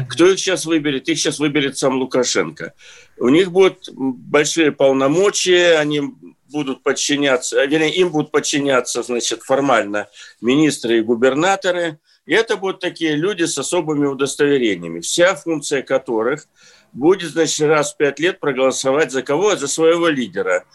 Кто 0.09 0.27
их 0.27 0.39
сейчас 0.39 0.65
выберет? 0.65 1.07
Их 1.09 1.19
сейчас 1.19 1.39
выберет 1.39 1.77
сам 1.77 1.97
Лукашенко. 1.97 2.73
У 3.17 3.29
них 3.29 3.51
будут 3.51 3.89
большие 3.93 4.71
полномочия, 4.71 5.77
они 5.77 6.01
будут 6.49 6.83
подчиняться, 6.83 7.63
вернее, 7.63 7.93
им 7.93 8.09
будут 8.09 8.31
подчиняться, 8.31 9.03
значит, 9.03 9.41
формально 9.41 10.09
министры 10.41 10.97
и 10.97 11.01
губернаторы. 11.01 11.99
И 12.25 12.33
это 12.33 12.57
будут 12.57 12.79
такие 12.81 13.15
люди 13.15 13.43
с 13.43 13.57
особыми 13.57 14.05
удостоверениями, 14.05 14.99
вся 14.99 15.35
функция 15.35 15.81
которых– 15.81 16.47
будет, 16.93 17.31
значит, 17.31 17.67
раз 17.67 17.93
в 17.93 17.97
пять 17.97 18.19
лет 18.19 18.39
проголосовать 18.39 19.11
за 19.11 19.23
кого? 19.23 19.55
За 19.55 19.67
своего 19.67 20.07
лидера. 20.07 20.65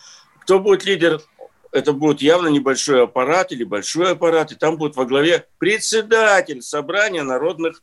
Кто 0.40 0.58
будет 0.58 0.85
лидер? 0.85 1.20
Это 1.73 1.92
будет 1.92 2.23
явно 2.23 2.49
небольшой 2.49 3.02
аппарат 3.04 3.52
или 3.52 3.64
большой 3.64 4.12
аппарат, 4.12 4.52
и 4.52 4.54
там 4.54 4.78
будет 4.78 4.96
во 4.96 5.04
главе 5.04 5.46
председатель 5.58 6.62
собрания 6.62 7.23
народных, 7.23 7.82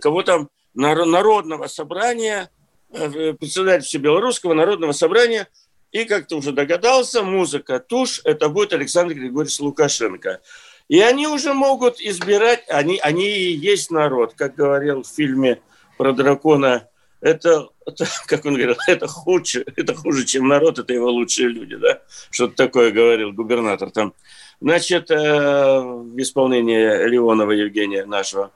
кого 0.00 0.22
там, 0.22 0.48
народного 0.74 1.66
собрания, 1.66 2.50
э, 2.90 3.34
председатель 3.34 3.86
Всебелорусского 3.86 4.54
народного 4.54 4.92
собрания, 4.92 5.48
и, 5.92 6.04
как 6.04 6.26
ты 6.26 6.36
уже 6.36 6.52
догадался, 6.52 7.22
музыка 7.22 7.80
тушь, 7.80 8.20
это 8.24 8.48
будет 8.48 8.72
Александр 8.72 9.14
Григорьевич 9.14 9.58
Лукашенко. 9.60 10.40
И 10.88 11.00
они 11.00 11.26
уже 11.26 11.52
могут 11.52 12.00
избирать, 12.00 12.64
они, 12.68 12.98
они 12.98 13.28
и 13.28 13.52
есть 13.56 13.90
народ, 13.90 14.34
как 14.34 14.54
говорил 14.54 15.02
в 15.02 15.08
фильме 15.08 15.60
про 15.96 16.12
дракона 16.12 16.88
это, 17.20 17.68
это, 17.86 18.06
как 18.26 18.44
он 18.44 18.54
говорил, 18.54 18.76
это 18.86 19.06
хуже, 19.06 19.64
это 19.76 19.94
хуже, 19.94 20.24
чем 20.24 20.48
народ, 20.48 20.78
это 20.78 20.92
его 20.92 21.10
лучшие 21.10 21.48
люди, 21.48 21.76
да? 21.76 22.00
Что-то 22.30 22.54
такое 22.54 22.90
говорил 22.90 23.32
губернатор 23.32 23.90
там. 23.90 24.14
Значит, 24.60 25.10
э, 25.10 25.16
в 25.16 26.20
исполнении 26.20 27.08
Леонова 27.08 27.52
Евгения 27.52 28.04
нашего. 28.04 28.50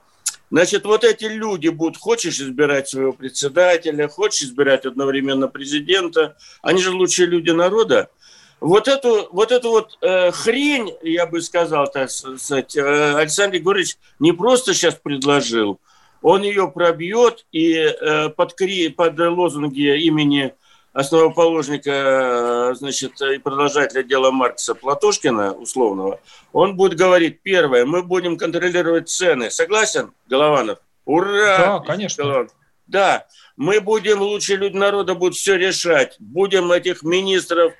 Значит, 0.51 0.85
вот 0.85 1.03
эти 1.03 1.25
люди 1.25 1.69
будут, 1.69 1.97
хочешь 1.97 2.39
избирать 2.39 2.89
своего 2.89 3.13
председателя, 3.13 4.07
хочешь 4.07 4.43
избирать 4.43 4.85
одновременно 4.85 5.47
президента, 5.47 6.35
они 6.61 6.81
же 6.81 6.91
лучшие 6.91 7.27
люди 7.27 7.49
народа. 7.51 8.09
Вот 8.59 8.87
эту 8.87 9.29
вот, 9.31 9.51
эту 9.51 9.69
вот 9.69 9.97
э, 10.01 10.31
хрень, 10.31 10.93
я 11.01 11.25
бы 11.25 11.41
сказал, 11.41 11.89
так 11.89 12.11
сказать, 12.11 12.75
э, 12.75 13.15
Александр 13.15 13.55
Егорович 13.55 13.97
не 14.19 14.31
просто 14.31 14.73
сейчас 14.73 14.95
предложил– 14.95 15.79
он 16.23 16.41
ее 16.41 16.71
пробьет 16.71 17.45
и 17.51 17.73
э, 17.73 18.29
под, 18.29 18.55
под 18.95 19.19
лозунги 19.19 20.05
имени 20.05 20.53
основоположника, 20.93 21.91
э, 22.71 22.75
значит, 22.75 23.21
и 23.21 23.37
продолжателя 23.39 24.03
дела 24.03 24.31
Маркса 24.31 24.73
Платошкина, 24.73 25.51
условного, 25.51 26.19
он 26.53 26.77
будет 26.77 26.97
говорить, 26.97 27.41
первое, 27.41 27.85
мы 27.85 28.03
будем 28.03 28.37
контролировать 28.37 29.09
цены. 29.09 29.51
Согласен, 29.51 30.13
Голованов? 30.27 30.79
Ура! 31.05 31.57
Да, 31.57 31.79
конечно. 31.79 32.23
Голованов. 32.23 32.51
Да, 32.87 33.27
мы 33.57 33.81
будем, 33.81 34.21
лучшие 34.21 34.57
люди 34.57 34.77
народа 34.77 35.15
будут 35.15 35.35
все 35.35 35.57
решать. 35.57 36.15
Будем 36.19 36.71
этих 36.71 37.03
министров, 37.03 37.73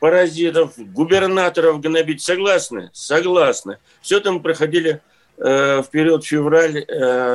паразитов, 0.00 0.72
губернаторов 0.76 1.80
гнобить. 1.80 2.22
Согласны? 2.22 2.90
Согласны. 2.92 3.78
Все 4.00 4.18
это 4.18 4.32
мы 4.32 4.40
проходили 4.40 5.00
в 5.36 5.86
период 5.90 6.24
февраль 6.24 6.84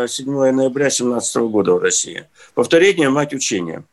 7 0.08 0.46
э, 0.46 0.52
ноября 0.52 0.90
17 0.90 1.38
года 1.44 1.74
в 1.74 1.80
России. 1.80 2.26
Повторение– 2.54 3.10
мать 3.12 3.34
учения. 3.34 3.84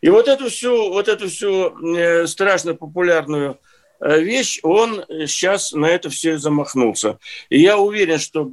И 0.00 0.10
вот 0.10 0.28
эту 0.28 0.50
всю, 0.50 0.90
вот 0.90 1.08
эту 1.08 1.28
всю 1.28 1.74
э, 1.96 2.26
страшно 2.26 2.74
популярную 2.74 3.58
вещь, 4.00 4.60
он 4.62 5.04
сейчас 5.26 5.72
на 5.72 5.86
это 5.86 6.10
все 6.10 6.36
замахнулся. 6.36 7.18
И 7.48 7.60
я 7.60 7.78
уверен, 7.78 8.18
что 8.18 8.44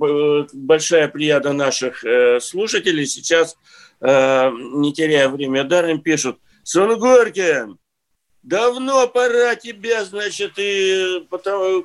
большая 0.54 1.10
плеяда 1.10 1.52
наших 1.52 2.06
слушателей 2.41 3.06
сейчас, 3.06 3.58
не 4.00 4.93
теряя 4.93 5.28
время 5.28 5.65
даром, 5.65 6.00
пишут 6.00 6.38
«Сунгоркин, 6.63 7.78
Давно 8.43 9.08
пора 9.08 9.56
тебя, 9.56 10.04
значит, 10.04 10.54
и 10.58 11.23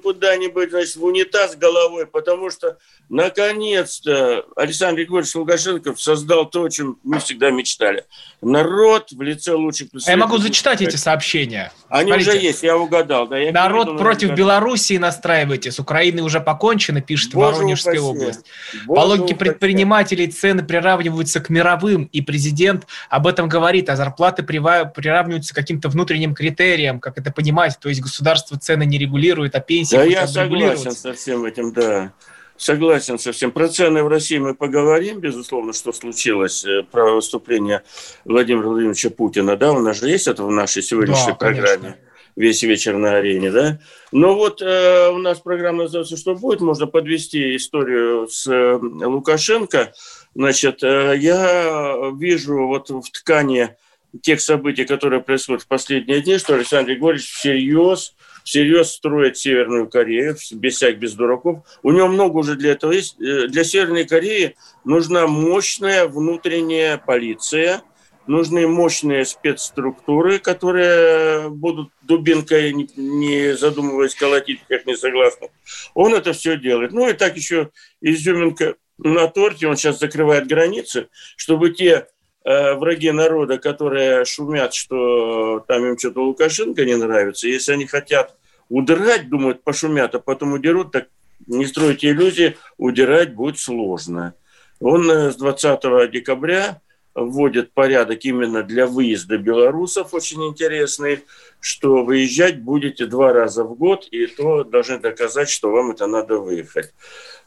куда-нибудь, 0.03 0.71
значит, 0.71 0.97
в 0.97 1.05
унитаз 1.05 1.55
головой, 1.55 2.07
потому 2.07 2.51
что, 2.51 2.79
наконец-то, 3.11 4.47
Александр 4.57 5.01
Григорьевич 5.03 5.35
Лукашенко 5.35 5.95
создал 5.97 6.49
то, 6.49 6.65
о 6.65 6.71
чем 6.71 6.99
мы 7.05 7.19
всегда 7.19 7.51
мечтали. 7.51 8.07
Народ 8.41 9.13
в 9.13 9.21
лице 9.21 9.53
лучших 9.53 9.91
представителей. 9.91 10.19
Я 10.19 10.27
могу 10.27 10.39
зачитать 10.39 10.81
эти 10.81 10.97
сообщения. 10.97 11.73
Они 11.91 12.11
Смотрите. 12.11 12.31
уже 12.31 12.39
есть, 12.39 12.63
я 12.63 12.79
угадал. 12.79 13.29
Да, 13.29 13.37
я 13.37 13.53
Народ 13.53 13.89
виду, 13.89 13.99
против 13.99 14.29
угадал. 14.29 14.37
Белоруссии 14.37 14.97
настраивайте. 14.97 15.71
С 15.71 15.79
Украины 15.79 16.23
уже 16.23 16.41
покончено, 16.41 17.03
пишет 17.03 17.35
Боже 17.35 17.57
Воронежская 17.57 18.01
упаси. 18.01 18.23
область. 18.23 18.47
Боже 18.87 19.01
По 19.01 19.05
логике 19.05 19.35
упаси. 19.35 19.51
предпринимателей 19.51 20.29
цены 20.29 20.65
приравниваются 20.65 21.41
к 21.41 21.51
мировым, 21.51 22.05
и 22.13 22.23
президент 22.23 22.87
об 23.11 23.27
этом 23.27 23.47
говорит, 23.47 23.91
а 23.91 23.97
зарплаты 23.97 24.43
приравниваются 24.43 25.53
к 25.53 25.57
каким-то 25.57 25.91
внутренним 25.91 26.31
критериям 26.35 26.46
критериям, 26.47 27.01
как 27.01 27.19
это 27.19 27.33
понимать. 27.33 27.79
То 27.81 27.89
есть 27.89 28.01
государство 28.01 28.59
цены 28.59 28.85
не 28.85 28.99
регулирует, 28.99 29.55
а 29.55 29.61
пенсии 29.61 29.97
Да, 29.97 30.05
я 30.05 30.27
согласен 30.27 30.93
со 30.93 31.13
всем 31.13 31.45
этим, 31.45 31.73
да. 31.73 32.13
Согласен 32.57 33.19
со 33.19 33.33
всем. 33.33 33.51
Про 33.51 33.69
цены 33.69 34.03
в 34.03 34.09
России 34.09 34.39
мы 34.39 34.55
поговорим, 34.55 35.21
безусловно, 35.21 35.75
что 35.75 35.93
случилось, 35.93 36.65
э, 36.65 36.85
про 36.91 37.13
выступление 37.13 37.83
Владимира 38.25 38.69
Владимировича 38.69 39.11
Путина. 39.11 39.57
Да, 39.57 39.73
у 39.73 39.81
нас 39.81 40.01
же 40.01 40.09
есть 40.09 40.27
это 40.27 40.43
в 40.43 40.51
нашей 40.51 40.83
сегодняшней 40.83 41.33
да, 41.33 41.35
программе. 41.35 41.77
Конечно 41.77 42.07
весь 42.37 42.63
вечер 42.63 42.97
на 42.99 43.17
арене, 43.17 43.51
да. 43.51 43.81
Но 44.13 44.35
вот 44.35 44.61
э, 44.61 45.09
у 45.09 45.19
нас 45.19 45.41
программа 45.41 45.85
называется 45.85 46.17
«Что 46.17 46.35
будет?». 46.35 46.61
Можно 46.61 46.87
подвести 46.87 47.57
историю 47.57 48.29
с 48.29 48.47
э, 48.47 48.77
Лукашенко. 48.77 49.93
Значит, 50.35 50.85
э, 50.85 51.15
я 51.17 52.13
вижу 52.15 52.67
вот 52.67 52.91
в 52.91 53.11
ткани 53.11 53.77
тех 54.23 54.41
событий, 54.41 54.85
которые 54.85 55.23
происходят 55.23 55.63
в 55.63 55.67
последние 55.67 56.21
дни, 56.21 56.39
что 56.39 56.55
Александр 56.55 56.93
Григорьевич 56.93 57.31
всерьез, 57.31 58.15
всерьез 58.45 58.93
строит 58.93 59.37
Северную 59.37 59.89
Корею, 59.89 60.37
без 60.53 60.77
всяких, 60.77 60.99
без 60.99 61.15
дураков. 61.15 61.67
У 61.83 61.93
него 61.93 62.09
много 62.09 62.39
уже 62.39 62.55
для 62.57 62.73
этого 62.73 62.93
есть. 62.93 63.21
Э, 63.21 63.49
для 63.49 63.65
Северной 63.65 64.05
Кореи 64.05 64.57
нужна 64.85 65.27
мощная 65.27 66.07
внутренняя 66.07 66.99
полиция, 66.99 67.83
нужны 68.27 68.67
мощные 68.67 69.25
спецструктуры, 69.25 70.39
которые 70.39 71.49
будут 71.51 71.91
дубинкой, 72.03 72.73
не 72.73 73.57
задумываясь, 73.57 74.15
колотить 74.15 74.61
как 74.69 74.87
несогласных. 74.87 75.51
Он 75.95 76.15
это 76.15 76.33
все 76.33 76.57
делает. 76.57 76.93
Ну 76.93 77.09
и 77.09 77.13
так 77.13 77.37
еще 77.37 77.71
изюминка 78.01 78.77
на 78.99 79.29
торте, 79.29 79.67
он 79.67 79.77
сейчас 79.77 79.99
закрывает 79.99 80.47
границы, 80.47 81.09
чтобы 81.37 81.71
те 81.71 82.07
враги 82.47 83.11
народа, 83.11 83.59
которые 83.59 84.25
шумят, 84.25 84.73
что 84.73 85.65
там 85.67 85.85
им 85.85 85.99
что-то 85.99 86.23
Лукашенко 86.23 86.85
не 86.85 86.97
нравится, 86.97 87.49
если 87.49 87.73
они 87.73 87.87
хотят 87.87 88.37
удрать, 88.69 89.29
думают, 89.29 89.65
пошумят, 89.65 90.15
а 90.15 90.21
потом 90.21 90.53
удерут, 90.53 90.93
так 90.93 91.09
не 91.47 91.67
стройте 91.67 92.11
иллюзии, 92.11 92.57
удирать 92.77 93.35
будет 93.35 93.59
сложно. 93.59 94.35
Он 94.81 95.11
э, 95.11 95.31
с 95.33 95.37
20 95.37 96.11
декабря 96.11 96.81
вводит 97.17 97.73
порядок 97.73 98.25
именно 98.25 98.63
для 98.63 98.87
выезда 98.87 99.39
белорусов, 99.39 100.13
очень 100.13 100.45
интересный, 100.47 101.25
что 101.61 102.05
выезжать 102.05 102.61
будете 102.61 103.07
два 103.07 103.33
раза 103.33 103.65
в 103.65 103.75
год, 103.75 104.07
и 104.11 104.27
то 104.27 104.65
должны 104.65 104.99
доказать, 104.99 105.49
что 105.49 105.71
вам 105.71 105.93
это 105.93 106.07
надо 106.07 106.39
выехать. 106.39 106.93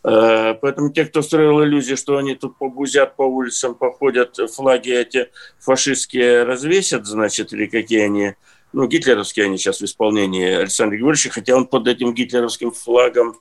Э, 0.03 0.55
поэтому 0.55 0.91
те, 0.91 1.05
кто 1.05 1.21
строил 1.21 1.63
иллюзии, 1.63 1.93
что 1.93 2.17
они 2.17 2.33
тут 2.35 2.57
побузят 2.57 3.15
по 3.15 3.21
улицам, 3.21 3.75
походят, 3.75 4.37
флаги 4.51 4.91
эти 4.91 5.29
фашистские 5.59 6.43
развесят, 6.43 7.05
значит, 7.05 7.53
или 7.53 7.67
какие 7.67 8.01
они, 8.01 8.33
ну, 8.73 8.87
гитлеровские 8.87 9.45
они 9.45 9.59
сейчас 9.59 9.81
в 9.81 9.85
исполнении 9.85 10.49
Александра 10.51 10.95
Григорьевича, 10.95 11.29
хотя 11.29 11.55
он 11.55 11.67
под 11.67 11.87
этим 11.87 12.15
гитлеровским 12.15 12.71
флагом 12.71 13.39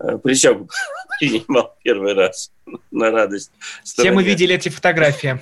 э, 0.00 0.18
присягу 0.18 0.68
принимал 1.20 1.76
первый 1.84 2.14
раз 2.14 2.50
на 2.90 3.12
радость. 3.12 3.52
Все 3.84 4.10
мы 4.10 4.24
видели 4.24 4.56
эти 4.56 4.70
фотографии. 4.70 5.40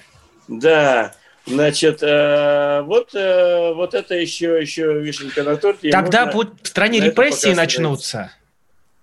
Да, 0.49 1.15
Значит, 1.47 2.03
э, 2.03 2.83
вот, 2.83 3.15
э, 3.15 3.73
вот 3.73 3.95
это 3.95 4.17
еще, 4.17 4.61
еще 4.61 5.01
вишенка 5.01 5.45
на 5.45 5.57
торте. 5.57 5.91
Тогда 5.91 6.27
будет 6.27 6.55
в 6.61 6.67
стране 6.67 7.01
репрессии 7.01 7.55
начнутся. 7.55 8.33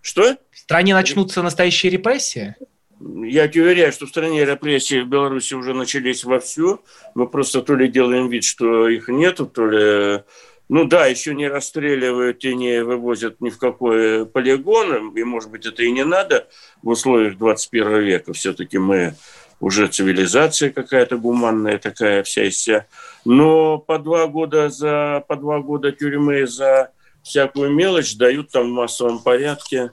Что? 0.02 0.36
В 0.52 0.60
стране 0.60 0.94
начнутся 0.94 1.42
настоящие 1.42 1.94
репрессии? 1.94 2.56
Я 3.00 3.48
тебе 3.48 3.64
уверяю, 3.64 3.94
что 3.94 4.06
в 4.06 4.10
стране 4.10 4.44
репрессии 4.44 5.00
в 5.02 5.08
Беларуси 5.08 5.54
уже 5.54 5.74
начались 5.74 6.26
вовсю. 6.26 6.82
Мы 7.16 7.28
просто 7.28 7.62
то 7.62 7.76
ли 7.76 7.88
делаем 7.88 8.30
вид, 8.30 8.44
что 8.44 8.90
их 8.90 9.08
нету, 9.08 9.46
то 9.46 9.66
ли... 9.66 10.24
Ну 10.70 10.86
да, 10.86 11.08
еще 11.08 11.34
не 11.34 11.48
расстреливают 11.48 12.44
и 12.44 12.56
не 12.56 12.84
вывозят 12.84 13.40
ни 13.42 13.50
в 13.50 13.58
какой 13.58 14.26
полигон, 14.26 15.16
и, 15.16 15.24
может 15.24 15.52
быть, 15.52 15.66
это 15.66 15.84
и 15.84 15.92
не 15.92 16.04
надо 16.04 16.48
в 16.82 16.90
условиях 16.90 17.38
21 17.38 18.00
века. 18.00 18.34
Все-таки 18.34 18.78
мы 18.78 19.16
уже 19.64 19.88
цивилизация 19.88 20.72
какая-то 20.72 21.18
гуманная 21.18 21.78
такая 21.78 22.24
вся 22.24 22.44
из 22.44 22.58
себя. 22.58 22.86
Но 23.24 23.78
по 23.78 23.98
два 23.98 24.28
года 24.28 24.70
за 24.70 25.24
по 25.28 25.36
два 25.38 25.60
года 25.60 25.92
тюрьмы 25.92 26.46
за 26.46 26.90
всякую 27.24 27.72
мелочь 27.72 28.18
дают 28.18 28.52
там 28.52 28.64
в 28.72 28.74
массовом 28.74 29.20
порядке 29.20 29.92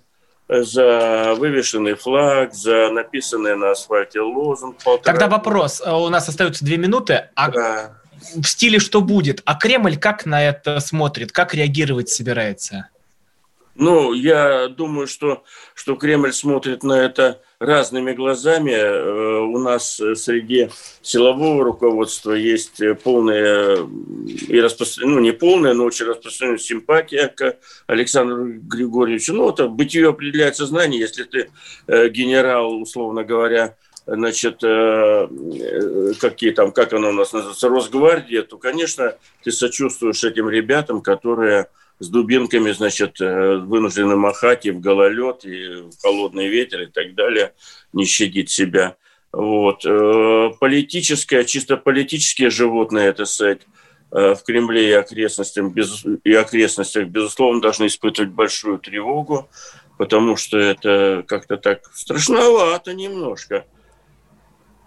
за 0.49 1.35
вывешенный 1.37 1.95
флаг, 1.95 2.53
за 2.53 2.91
написанный 2.91 3.57
на 3.57 3.71
асфальте 3.71 4.21
лозунг. 4.21 4.77
Тогда 5.05 5.29
вопрос. 5.29 5.81
У 5.81 6.09
нас 6.09 6.29
остается 6.29 6.65
две 6.65 6.77
минуты. 6.77 7.29
А 7.37 7.51
да. 7.53 7.93
в 8.35 8.45
стиле 8.45 8.81
что 8.81 9.01
будет? 9.01 9.41
А 9.45 9.55
Кремль 9.55 9.97
как 9.97 10.27
на 10.27 10.43
это 10.43 10.81
смотрит? 10.81 11.31
Как 11.31 11.55
реагировать 11.55 12.09
собирается? 12.09 12.89
Ну, 13.81 14.13
я 14.13 14.69
думаю, 14.69 15.07
что, 15.07 15.43
что 15.75 15.97
Кремль 15.97 16.35
смотрит 16.35 16.83
на 16.83 17.01
это 17.01 17.41
разными 17.59 18.13
глазами. 18.13 18.73
Э, 18.73 19.39
у 19.41 19.57
нас 19.59 19.95
среди 19.95 20.69
силового 21.01 21.65
руководства 21.65 22.33
есть 22.33 22.83
полная 23.03 23.79
и 24.49 24.61
распространенная, 24.61 25.17
ну, 25.17 25.23
не 25.23 25.33
полная, 25.33 25.73
но 25.73 25.85
очень 25.85 26.05
распространенная 26.05 26.59
симпатия 26.59 27.29
к 27.29 27.57
Александру 27.87 28.49
Григорьевичу. 28.49 29.33
Ну, 29.33 29.49
это 29.49 29.67
бытие 29.67 30.11
определяет 30.11 30.57
сознание. 30.57 31.01
Если 31.01 31.25
ты 31.25 31.51
э, 31.87 32.11
генерал, 32.11 32.83
условно 32.83 33.25
говоря, 33.25 33.77
значит, 34.07 34.63
э, 34.63 35.27
какие 36.21 36.51
там, 36.51 36.73
как 36.73 36.93
оно 36.93 37.09
у 37.09 37.13
нас 37.13 37.33
называется, 37.33 37.71
Росгвардия, 37.71 38.43
то, 38.43 38.59
конечно, 38.59 39.15
ты 39.43 39.51
сочувствуешь 39.51 40.23
этим 40.23 40.51
ребятам, 40.51 41.01
которые 41.01 41.69
с 42.01 42.09
дубинками, 42.09 42.73
значит, 42.73 43.21
э, 43.21 43.57
вынуждены 43.59 44.17
махать 44.17 44.67
и 44.67 44.71
в 44.71 44.81
гололед, 44.81 45.45
и 45.45 45.83
в 45.83 46.01
холодный 46.03 46.49
ветер 46.49 46.83
и 46.83 46.87
так 46.87 47.15
далее, 47.15 47.53
не 47.93 48.07
щадить 48.07 48.51
себя. 48.51 48.97
Вот. 49.33 49.85
Э, 49.85 50.51
политическое, 50.59 51.45
чисто 51.45 51.77
политические 51.77 52.51
животные, 52.51 53.09
это 53.09 53.27
сказать, 53.27 53.61
э, 54.13 54.35
в 54.35 54.43
Кремле 54.45 54.89
и 54.89 54.93
окрестностях, 54.93 55.71
без, 55.73 56.05
и 56.25 56.33
окрестностях, 56.33 57.07
безусловно, 57.07 57.61
должны 57.61 57.87
испытывать 57.87 58.31
большую 58.31 58.79
тревогу, 58.79 59.49
потому 59.99 60.37
что 60.37 60.59
это 60.59 61.23
как-то 61.29 61.59
так 61.59 61.83
страшновато 61.95 62.95
немножко– 62.95 63.67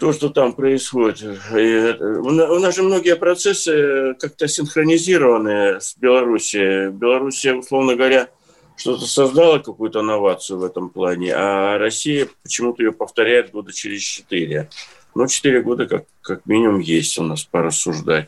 то, 0.03 0.11
что 0.11 0.27
там 0.27 0.51
происходит. 0.51 1.39
И 1.57 1.95
у 2.03 2.59
нас 2.59 2.75
же 2.75 2.83
многие 2.83 3.15
процессы 3.15 4.15
как-то 4.19 4.49
синхронизированы 4.49 5.79
с 5.79 5.95
Белоруссией. 5.95 6.91
Белоруссия, 6.91 7.53
условно 7.53 7.95
говоря, 7.95 8.27
что-то 8.75 9.05
создала 9.05 9.59
какую-то 9.59 10.01
новацию 10.01 10.59
в 10.59 10.65
этом 10.65 10.89
плане, 10.89 11.33
а 11.33 11.77
Россия 11.77 12.27
почему-то 12.43 12.83
ее 12.83 12.91
повторяет 12.91 13.51
года 13.51 13.71
через 13.71 14.01
четыре. 14.01 14.67
Ну, 15.15 15.25
четыре 15.27 15.61
года 15.61 15.85
как, 15.85 16.03
как 16.21 16.45
минимум 16.47 16.79
есть 16.79 17.17
у 17.17 17.23
нас 17.23 17.45
порассуждать. 17.45 18.27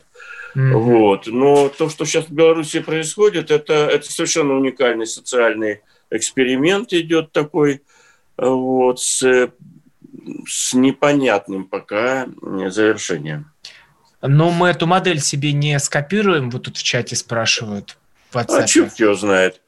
Mm-hmm. 0.54 0.72
Вот. 0.72 1.26
Но 1.26 1.68
то, 1.68 1.90
что 1.90 2.06
сейчас 2.06 2.24
в 2.24 2.32
Беларуси 2.32 2.80
происходит, 2.80 3.50
это, 3.50 3.74
это 3.74 4.10
совершенно 4.10 4.54
уникальный 4.54 5.06
социальный 5.06 5.82
эксперимент 6.10 6.94
идет 6.94 7.32
такой 7.32 7.82
вот, 8.38 8.98
с 8.98 9.50
с 10.46 10.74
непонятным 10.74 11.64
пока 11.64 12.26
завершением. 12.68 13.50
Но 14.22 14.50
мы 14.50 14.68
эту 14.68 14.86
модель 14.86 15.20
себе 15.20 15.52
не 15.52 15.78
скопируем, 15.78 16.50
вот 16.50 16.64
тут 16.64 16.76
в 16.76 16.82
чате 16.82 17.16
спрашивают. 17.16 17.98
В 18.30 18.36
а 18.36 18.66
черт 18.66 18.98
его 18.98 19.14
знает. 19.14 19.60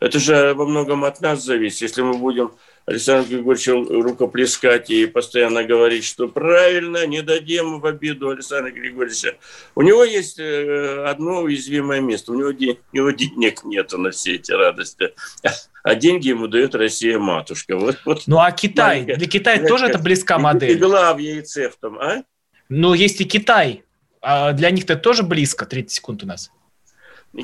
Это 0.00 0.18
же 0.18 0.54
во 0.54 0.66
многом 0.66 1.04
от 1.04 1.20
нас 1.20 1.42
зависит. 1.42 1.82
Если 1.82 2.02
мы 2.02 2.14
будем 2.14 2.52
Александр 2.86 3.28
Григорьевичу 3.28 4.02
рукоплескать 4.02 4.90
и 4.90 5.06
постоянно 5.06 5.64
говорить, 5.64 6.04
что 6.04 6.28
правильно, 6.28 7.04
не 7.04 7.20
дадим 7.20 7.80
в 7.80 7.86
обиду 7.86 8.30
Александра 8.30 8.70
Григорьевича. 8.70 9.34
У 9.74 9.82
него 9.82 10.04
есть 10.04 10.38
э, 10.38 11.04
одно 11.04 11.40
уязвимое 11.40 12.00
место. 12.00 12.30
У 12.30 12.36
него, 12.36 12.50
у 12.50 12.96
него 12.96 13.10
денег 13.10 13.64
нет 13.64 13.92
на 13.92 14.12
все 14.12 14.36
эти 14.36 14.52
радости. 14.52 15.12
А 15.82 15.94
деньги 15.94 16.28
ему 16.28 16.46
дает 16.46 16.74
Россия-матушка. 16.74 17.76
Вот, 17.76 17.98
вот 18.04 18.22
ну 18.26 18.38
а 18.38 18.50
Китай? 18.52 19.02
Маленькая, 19.02 19.16
Для 19.16 19.28
Китая 19.28 19.66
тоже 19.66 19.86
это 19.86 19.98
близка 19.98 20.38
модель? 20.38 20.72
Игла 20.72 21.12
в 21.14 21.18
яйце 21.18 21.68
в 21.68 21.76
том, 21.76 21.98
а? 21.98 22.22
Ну, 22.68 22.94
есть 22.94 23.20
и 23.20 23.24
Китай. 23.24 23.84
А 24.20 24.52
для 24.52 24.70
них 24.70 24.84
это 24.84 24.96
тоже 24.96 25.22
близко. 25.22 25.66
30 25.66 25.90
секунд 25.92 26.24
у 26.24 26.26
нас. 26.26 26.50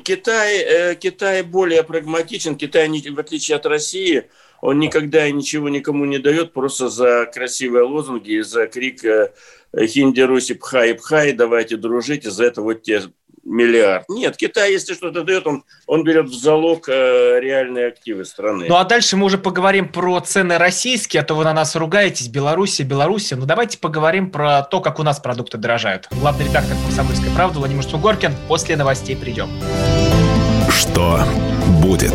Китай, 0.05 0.59
э, 0.59 0.95
Китай 0.95 1.43
более 1.43 1.83
прагматичен. 1.83 2.57
Китай, 2.57 2.89
в 2.89 3.19
отличие 3.19 3.57
от 3.57 3.67
России, 3.67 4.29
он 4.63 4.79
никогда 4.79 5.27
и 5.27 5.33
ничего 5.33 5.69
никому 5.69 6.05
не 6.05 6.19
дает 6.19 6.53
просто 6.53 6.89
за 6.89 7.27
красивые 7.27 7.83
лозунги, 7.83 8.41
за 8.41 8.69
крик 8.69 9.05
э, 9.05 9.33
«Хинди, 9.77 10.21
Руси, 10.21 10.55
пхай, 10.55 10.95
пхай, 10.95 11.33
давайте 11.33 11.77
дружить, 11.77 12.25
и 12.25 12.31
за 12.31 12.45
это 12.45 12.63
вот 12.63 12.83
те 12.83 13.03
миллиард. 13.45 14.09
Нет, 14.09 14.37
Китай, 14.37 14.71
если 14.71 14.95
что-то 14.95 15.25
дает, 15.25 15.49
он, 15.49 15.65
он 15.89 16.05
берет 16.05 16.29
в 16.29 16.33
залог 16.33 16.89
э, 16.89 17.41
реальные 17.41 17.89
активы 17.89 18.25
страны. 18.25 18.67
Ну 18.69 18.77
а 18.77 18.85
дальше 18.85 19.17
мы 19.17 19.27
уже 19.27 19.37
поговорим 19.37 19.89
про 19.89 20.21
цены 20.21 20.59
российские, 20.59 21.23
а 21.23 21.25
то 21.25 21.35
вы 21.35 21.43
на 21.43 21.53
нас 21.53 21.75
ругаетесь, 21.75 22.29
Беларуси, 22.29 22.83
Беларуси. 22.83 23.35
Ну 23.35 23.45
давайте 23.45 23.79
поговорим 23.79 24.31
про 24.31 24.63
то, 24.63 24.81
как 24.81 25.01
у 25.01 25.03
нас 25.03 25.19
продукты 25.19 25.59
дорожают. 25.59 26.07
Главный 26.13 26.45
редактор 26.45 26.77
«Комсомольской 26.87 27.31
правды» 27.33 27.59
Владимир 27.59 27.83
Сугоркин. 27.83 28.33
После 28.47 28.77
новостей 28.77 29.17
придем. 29.17 29.51
Что 30.71 31.21
будет? 31.83 32.15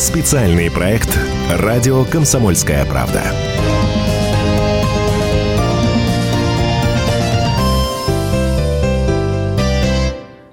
Специальный 0.00 0.70
проект 0.70 1.10
«Радио 1.50 2.06
Комсомольская 2.06 2.86
правда». 2.86 3.22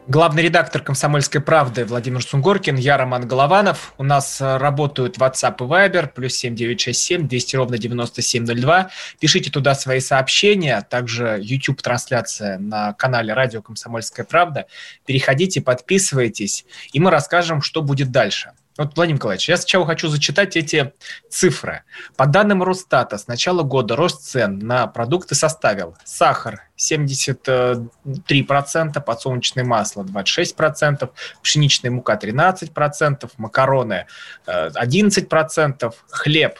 Главный 0.09 0.43
редактор 0.43 0.81
«Комсомольской 0.81 1.39
правды» 1.39 1.85
Владимир 1.85 2.21
Сунгоркин, 2.21 2.75
я 2.75 2.97
Роман 2.97 3.25
Голованов. 3.25 3.93
У 3.97 4.03
нас 4.03 4.41
э, 4.41 4.57
работают 4.57 5.17
WhatsApp 5.17 5.55
и 5.59 5.63
Viber, 5.63 6.11
плюс 6.13 6.33
7967 6.33 7.29
200 7.29 7.55
ровно 7.55 7.77
9702. 7.77 8.89
Пишите 9.21 9.49
туда 9.49 9.75
свои 9.75 10.01
сообщения, 10.01 10.85
также 10.89 11.39
YouTube-трансляция 11.41 12.59
на 12.59 12.91
канале 12.91 13.33
«Радио 13.33 13.61
Комсомольская 13.61 14.25
правда». 14.25 14.65
Переходите, 15.05 15.61
подписывайтесь, 15.61 16.65
и 16.91 16.99
мы 16.99 17.11
расскажем, 17.11 17.61
что 17.61 17.81
будет 17.81 18.11
дальше. 18.11 18.51
Вот, 18.77 18.95
Владимир 18.95 19.17
Николаевич, 19.17 19.49
я 19.49 19.57
сначала 19.57 19.85
хочу 19.85 20.07
зачитать 20.07 20.55
эти 20.55 20.93
цифры. 21.29 21.83
По 22.15 22.27
данным 22.27 22.63
Росстата, 22.63 23.17
с 23.17 23.27
начала 23.27 23.63
года 23.63 23.95
рост 23.95 24.23
цен 24.23 24.59
на 24.59 24.87
продукты 24.87 25.35
составил 25.35 25.95
сахар 26.03 26.63
73%, 26.77 29.01
подсолнечное 29.01 29.63
масло 29.63 30.03
26%, 30.03 31.09
пшеничная 31.41 31.91
мука 31.91 32.19
13%, 32.21 33.31
макароны 33.37 34.05
11%, 34.45 35.93
хлеб 36.09 36.59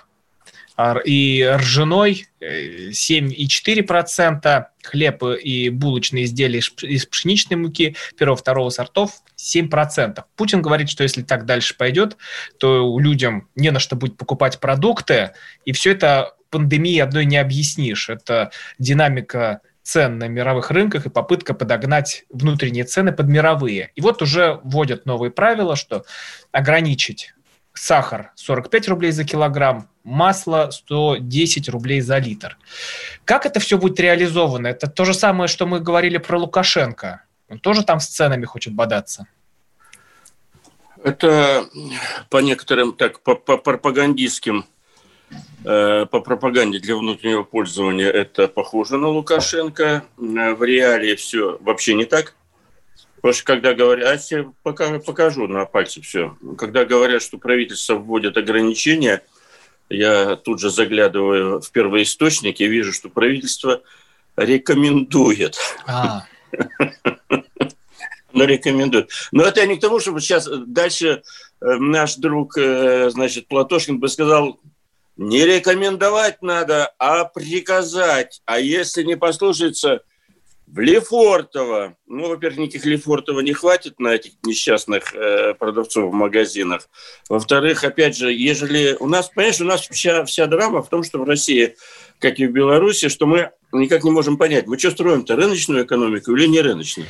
и 1.06 1.50
ржаной 1.56 2.28
7,4%, 2.42 4.66
хлеб 4.84 5.24
и 5.24 5.70
булочные 5.70 6.26
изделия 6.26 6.60
из 6.60 7.06
пшеничной 7.06 7.58
муки 7.58 7.96
первого-второго 8.18 8.70
сортов 8.70 9.22
7%. 9.38 10.24
Путин 10.36 10.62
говорит, 10.62 10.90
что 10.90 11.04
если 11.04 11.24
так 11.24 11.46
дальше 11.46 11.76
пойдет, 11.76 12.18
то 12.60 13.00
людям 13.00 13.50
не 13.56 13.72
на 13.72 13.80
что 13.80 13.96
будет 13.96 14.18
покупать 14.18 14.60
продукты, 14.60 15.32
и 15.66 15.72
все 15.72 15.92
это 15.92 16.36
пандемией 16.50 17.02
одной 17.02 17.26
не 17.26 17.38
объяснишь. 17.38 18.10
Это 18.10 18.52
динамика 18.80 19.62
цен 19.88 20.18
на 20.18 20.28
мировых 20.28 20.70
рынках 20.70 21.06
и 21.06 21.10
попытка 21.10 21.54
подогнать 21.54 22.26
внутренние 22.30 22.84
цены 22.84 23.14
под 23.14 23.28
мировые. 23.28 23.92
И 23.96 24.02
вот 24.02 24.22
уже 24.22 24.60
вводят 24.64 25.06
новые 25.06 25.32
правила, 25.32 25.78
что 25.78 26.04
ограничить 26.52 27.34
сахар 27.78 28.32
45 28.36 28.88
рублей 28.90 29.12
за 29.12 29.24
килограмм, 29.24 29.90
масло 30.04 30.70
110 30.72 31.70
рублей 31.70 32.02
за 32.02 32.18
литр. 32.18 32.58
Как 33.26 33.46
это 33.46 33.60
все 33.60 33.78
будет 33.78 34.00
реализовано? 34.00 34.68
Это 34.68 34.88
то 34.88 35.06
же 35.06 35.14
самое, 35.14 35.48
что 35.48 35.66
мы 35.66 35.80
говорили 35.80 36.18
про 36.18 36.38
Лукашенко. 36.40 37.24
Он 37.50 37.60
тоже 37.60 37.84
там 37.84 38.00
с 38.00 38.08
ценами 38.08 38.46
хочет 38.46 38.74
бодаться. 38.74 39.28
Это 41.04 41.66
по 42.30 42.38
некоторым, 42.38 42.94
так, 42.94 43.22
по, 43.22 43.36
по 43.36 43.58
пропагандистским, 43.58 44.66
э, 45.64 46.06
по 46.06 46.20
пропаганде 46.22 46.80
для 46.80 46.96
внутреннего 46.96 47.44
пользования 47.44 48.10
это 48.10 48.48
похоже 48.48 48.98
на 48.98 49.08
Лукашенко. 49.08 50.04
В 50.18 50.64
реалии 50.64 51.16
все 51.16 51.58
вообще 51.62 51.94
не 51.94 52.06
так. 52.06 52.36
Потому 53.28 53.40
что 53.40 53.46
когда 53.46 53.74
говорят, 53.74 54.08
а 54.08 54.36
я 54.36 54.46
покажу, 54.64 55.02
покажу 55.02 55.48
на 55.50 55.66
пальце 55.66 56.00
все. 56.00 56.38
Когда 56.58 56.86
говорят, 56.86 57.22
что 57.22 57.38
правительство 57.38 57.96
вводит 57.96 58.38
ограничения, 58.38 59.22
я 59.90 60.38
тут 60.38 60.62
же 60.62 60.70
заглядываю 60.70 61.60
в 61.60 61.70
первоисточники 61.72 62.64
и 62.64 62.68
вижу, 62.68 62.94
что 62.94 63.10
правительство 63.10 63.82
рекомендует. 64.38 65.58
А. 65.86 66.24
Но 68.32 68.46
рекомендует. 68.46 69.10
Но 69.34 69.44
это 69.44 69.68
не 69.68 69.76
к 69.76 69.82
тому, 69.82 70.00
чтобы 70.00 70.22
сейчас 70.22 70.48
дальше 70.66 71.22
э, 71.60 71.66
наш 71.66 72.16
друг, 72.16 72.58
э, 72.58 73.10
значит, 73.10 73.50
Платошкин 73.50 74.00
бы 74.00 74.08
сказал, 74.08 74.58
не 75.18 75.44
рекомендовать 75.44 76.42
надо, 76.42 76.94
а 76.98 77.26
приказать. 77.26 78.42
А 78.46 78.58
если 78.58 79.04
не 79.04 79.18
послушается, 79.18 80.04
в 80.68 80.80
Лефортово. 80.80 81.96
Ну, 82.08 82.28
во-первых, 82.28 82.60
никаких 82.60 82.86
Лефортово 82.86 83.40
не 83.40 83.54
хватит 83.54 84.00
на 84.00 84.10
этих 84.10 84.34
несчастных 84.44 85.16
э, 85.16 85.54
продавцов 85.54 86.12
в 86.12 86.14
магазинах. 86.14 86.90
Во-вторых, 87.30 87.84
опять 87.86 88.18
же, 88.18 88.34
ежели 88.34 88.98
у 89.00 89.08
нас, 89.08 89.30
понимаешь, 89.30 89.62
у 89.62 89.66
нас 89.66 89.88
вся, 89.88 90.26
вся 90.26 90.46
драма 90.46 90.84
в 90.84 90.90
том, 90.90 91.04
что 91.04 91.20
в 91.20 91.24
России, 91.24 91.76
как 92.20 92.40
и 92.40 92.48
в 92.48 92.52
Беларуси, 92.52 93.08
что 93.08 93.26
мы 93.26 93.52
никак 93.72 94.04
не 94.04 94.12
можем 94.12 94.38
понять, 94.38 94.68
мы 94.68 94.78
что 94.78 94.92
строим-то, 94.92 95.38
рыночную 95.38 95.86
экономику 95.86 96.36
или 96.36 96.48
не 96.48 96.60
рыночную? 96.60 97.08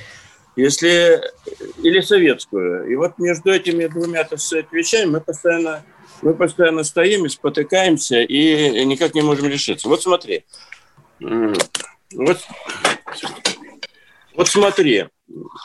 Если, 0.56 1.22
или 1.84 2.02
советскую. 2.02 2.92
И 2.92 2.96
вот 2.96 3.18
между 3.18 3.52
этими 3.52 3.88
двумя 3.88 4.24
так 4.24 4.40
сказать, 4.40 4.68
вещами 4.72 5.12
мы 5.12 5.22
постоянно, 5.22 5.84
мы 6.22 6.36
постоянно 6.36 6.84
стоим 6.84 7.26
и 7.26 7.30
спотыкаемся 7.30 8.22
и 8.22 8.86
никак 8.86 9.16
не 9.16 9.22
можем 9.22 9.48
решиться. 9.48 9.88
Вот 9.88 10.04
смотри. 10.04 10.46
Вот 12.14 12.38
вот 14.38 14.48
смотри, 14.48 15.06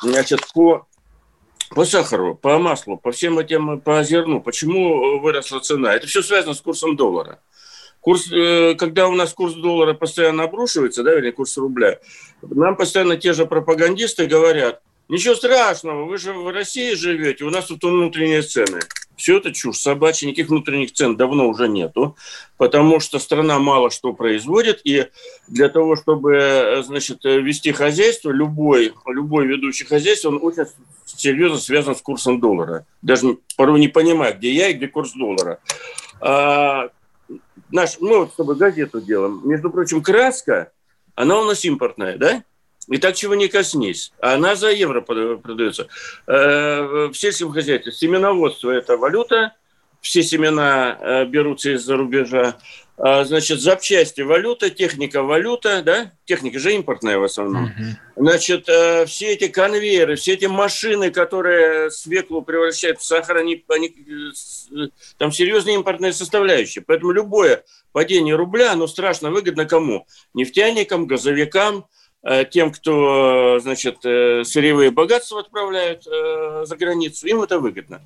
значит, 0.01 0.41
по, 0.55 0.87
по 1.69 1.85
сахару, 1.85 2.35
по 2.35 2.59
маслу, 2.59 2.97
по 2.97 3.13
всем 3.13 3.39
этим, 3.39 3.79
по 3.81 4.03
зерну, 4.03 4.41
почему 4.41 5.21
выросла 5.21 5.61
цена? 5.61 5.95
Это 5.95 6.07
все 6.07 6.23
связано 6.23 6.55
с 6.55 6.63
курсом 6.63 6.97
доллара. 6.97 7.39
Курс, 8.01 8.33
э, 8.33 8.75
когда 8.77 9.09
у 9.09 9.13
нас 9.13 9.35
курс 9.35 9.53
доллара 9.55 9.93
постоянно 9.93 10.45
обрушивается, 10.45 11.03
да, 11.03 11.19
или 11.19 11.31
курс 11.31 11.59
рубля, 11.59 11.99
нам 12.41 12.75
постоянно 12.77 13.19
те 13.19 13.35
же 13.35 13.45
пропагандисты 13.45 14.27
говорят, 14.27 14.81
ничего 15.09 15.35
страшного, 15.35 16.05
вы 16.05 16.19
же 16.19 16.33
в 16.33 16.51
России 16.51 16.95
живете, 16.95 17.45
у 17.45 17.51
нас 17.51 17.67
тут 17.67 17.83
внутренние 17.83 18.43
цены. 18.43 18.81
Все 19.17 19.37
это 19.37 19.53
чушь 19.53 19.79
собачья, 19.79 20.27
никаких 20.27 20.49
внутренних 20.49 20.93
цен 20.93 21.17
давно 21.17 21.49
уже 21.49 21.69
нету, 21.69 22.17
потому 22.57 22.99
что 22.99 23.19
страна 23.19 23.59
мало 23.59 23.91
что 23.91 24.13
производит, 24.15 24.81
и 24.85 25.07
для 25.47 25.69
того, 25.69 25.97
чтобы 25.97 26.83
значит, 26.85 27.23
вести 27.23 27.73
хозяйство, 27.73 28.31
любой, 28.31 28.93
любой 29.07 29.47
ведущий 29.47 29.85
хозяйство, 29.85 30.31
он 30.31 30.41
очень 30.43 30.65
серьезно 31.05 31.59
связан 31.59 31.95
с 31.95 32.03
курсом 32.03 32.41
доллара. 32.41 32.87
Даже 33.01 33.39
порой 33.57 33.79
не 33.81 33.89
понимаю, 33.89 34.37
где 34.37 34.53
я 34.53 34.69
и 34.69 34.75
где 34.75 34.89
курс 34.89 35.13
доллара. 35.13 35.61
А, 36.21 36.89
наш, 37.71 38.01
мы 38.01 38.19
вот 38.19 38.33
с 38.33 38.37
тобой 38.37 38.57
газету 38.57 39.01
делаем. 39.01 39.41
Между 39.45 39.71
прочим, 39.71 40.03
краска, 40.03 40.73
она 41.15 41.41
у 41.41 41.45
нас 41.45 41.65
импортная, 41.65 42.17
да? 42.17 42.45
И 42.89 42.99
так 42.99 43.15
чего 43.15 43.35
не 43.35 43.49
коснись. 43.49 44.13
Она 44.21 44.57
за 44.57 44.71
евро 44.71 45.01
продается. 45.01 45.89
Э, 46.27 47.09
в 47.13 47.15
сельском 47.15 47.53
хозяйстве 47.53 47.93
семеноводство– 47.93 48.71
это 48.73 48.97
валюта. 48.97 49.55
Все 50.01 50.23
семена 50.23 50.99
э, 51.01 51.25
берутся 51.27 51.71
из-за 51.75 51.97
рубежа. 51.97 52.57
А, 52.99 53.25
значит, 53.25 53.61
запчасти– 53.61 54.21
валюта, 54.23 54.69
техника– 54.69 55.23
валюта, 55.25 55.83
да? 55.83 56.13
Техника 56.25 56.59
же 56.59 56.75
импортная 56.75 57.19
в 57.19 57.25
основном. 57.25 57.71
Значит, 58.17 58.69
э, 58.69 59.07
все 59.07 59.33
эти 59.33 59.47
конвейеры, 59.47 60.17
все 60.17 60.35
эти 60.35 60.47
машины, 60.47 61.11
которые 61.13 61.91
свеклу 61.93 62.43
превращают 62.43 63.01
в 63.01 63.05
сахар, 63.05 63.37
они, 63.37 63.65
они, 63.69 63.95
там 65.19 65.31
серьезные 65.31 65.77
импортные 65.77 66.13
составляющие. 66.13 66.85
Поэтому 66.85 67.13
любое 67.13 67.65
падение 67.93 68.35
рубля, 68.35 68.73
оно 68.73 68.89
страшно 68.89 69.31
выгодно 69.31 69.67
кому? 69.67 70.07
Нефтяникам, 70.35 71.07
газовикам– 71.07 71.87
тем, 72.51 72.71
кто, 72.71 73.59
значит, 73.61 74.05
э, 74.05 74.45
сырьевые 74.45 74.93
богатства 74.93 75.41
отправляют 75.41 76.07
э, 76.07 76.65
за 76.65 76.77
границу, 76.77 77.27
им 77.27 77.43
это 77.43 77.59
выгодно. 77.59 78.01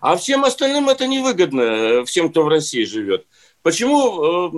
А 0.00 0.16
всем 0.16 0.44
остальным 0.44 0.88
это 0.88 1.06
невыгодно, 1.06 2.04
всем, 2.04 2.30
кто 2.30 2.42
в 2.42 2.48
России 2.48 2.82
живет. 2.84 3.26
Почему 3.62 4.50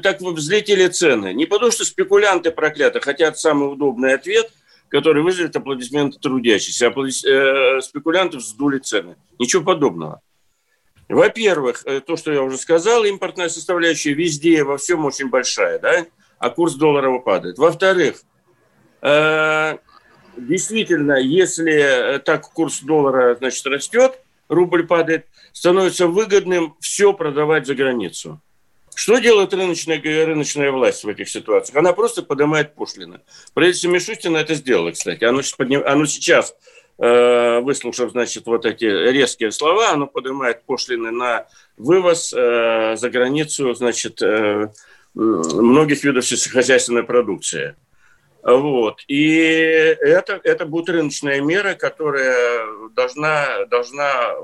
так 0.00 0.20
взлетели 0.20 0.88
цены? 0.88 1.32
Не 1.32 1.46
потому, 1.46 1.70
что 1.70 1.84
спекулянты 1.84 2.50
прокляты 2.50 3.00
хотят 3.00 3.38
самый 3.38 3.72
удобный 3.72 4.14
ответ, 4.14 4.50
который 4.88 5.22
вызовет 5.22 5.54
аплодисменты 5.56 6.18
трудящихся. 6.18 6.88
А 6.88 7.80
спекулянты 7.80 8.38
вздули 8.38 8.80
цены. 8.80 9.16
Ничего 9.38 9.62
подобного. 9.62 10.20
Во-первых, 11.08 11.84
то, 12.04 12.16
что 12.16 12.32
я 12.32 12.42
уже 12.42 12.58
сказал, 12.58 13.04
импортная 13.04 13.48
составляющая 13.48 14.12
везде, 14.12 14.64
во 14.64 14.76
всем 14.76 15.04
очень 15.04 15.28
большая, 15.28 15.78
да? 15.78 16.04
А 16.38 16.50
курс 16.50 16.74
доллара 16.74 17.18
падает. 17.18 17.58
Во-вторых, 17.58 18.22
э, 19.02 19.78
действительно, 20.36 21.14
если 21.14 22.20
так 22.24 22.50
курс 22.52 22.80
доллара 22.80 23.36
значит, 23.36 23.66
растет, 23.66 24.20
рубль 24.48 24.86
падает, 24.86 25.26
становится 25.52 26.06
выгодным 26.06 26.76
все 26.80 27.12
продавать 27.12 27.66
за 27.66 27.74
границу. 27.74 28.40
Что 28.94 29.18
делает 29.18 29.52
рыночная, 29.52 30.00
рыночная 30.00 30.72
власть 30.72 31.04
в 31.04 31.08
этих 31.08 31.28
ситуациях? 31.28 31.76
Она 31.76 31.92
просто 31.92 32.22
поднимает 32.22 32.74
пошлины. 32.74 33.20
Правительство 33.52 33.88
Мишустина 33.88 34.38
это 34.38 34.54
сделало, 34.54 34.90
кстати. 34.90 35.22
Оно 35.24 35.42
подним... 35.58 35.82
оно 35.84 36.06
сейчас 36.06 36.54
э, 36.98 37.60
выслушав, 37.60 38.12
значит, 38.12 38.46
вот 38.46 38.64
эти 38.64 38.86
резкие 38.86 39.52
слова, 39.52 39.90
оно 39.90 40.06
поднимает 40.06 40.64
пошлины 40.64 41.10
на 41.10 41.46
вывоз 41.76 42.32
э, 42.32 42.96
за 42.96 43.10
границу, 43.10 43.74
значит, 43.74 44.22
э, 44.22 44.70
многих 45.16 46.04
видов 46.04 46.26
сельскохозяйственной 46.26 47.02
продукции. 47.02 47.74
Вот. 48.42 49.00
И 49.08 49.28
это, 49.34 50.40
это 50.44 50.66
будет 50.66 50.88
рыночная 50.88 51.40
мера, 51.40 51.74
которая 51.74 52.64
должна, 52.94 53.64
должна 53.66 54.34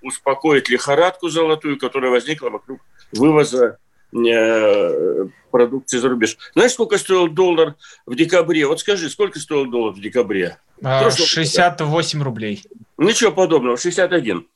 успокоить 0.00 0.68
лихорадку 0.68 1.28
золотую, 1.28 1.76
которая 1.76 2.12
возникла 2.12 2.50
вокруг 2.50 2.80
вывоза 3.10 3.78
э, 4.12 5.26
продукции 5.50 5.98
за 5.98 6.08
рубеж. 6.08 6.36
Знаешь, 6.54 6.72
сколько 6.72 6.98
стоил 6.98 7.26
доллар 7.26 7.74
в 8.06 8.14
декабре? 8.14 8.64
Вот 8.66 8.78
скажи, 8.78 9.10
сколько 9.10 9.40
стоил 9.40 9.66
доллар 9.66 9.94
в 9.94 10.00
декабре? 10.00 10.58
68 10.80 12.20
а, 12.20 12.24
рублей. 12.24 12.62
Ничего 12.96 13.32
подобного, 13.32 13.76
61. 13.76 14.46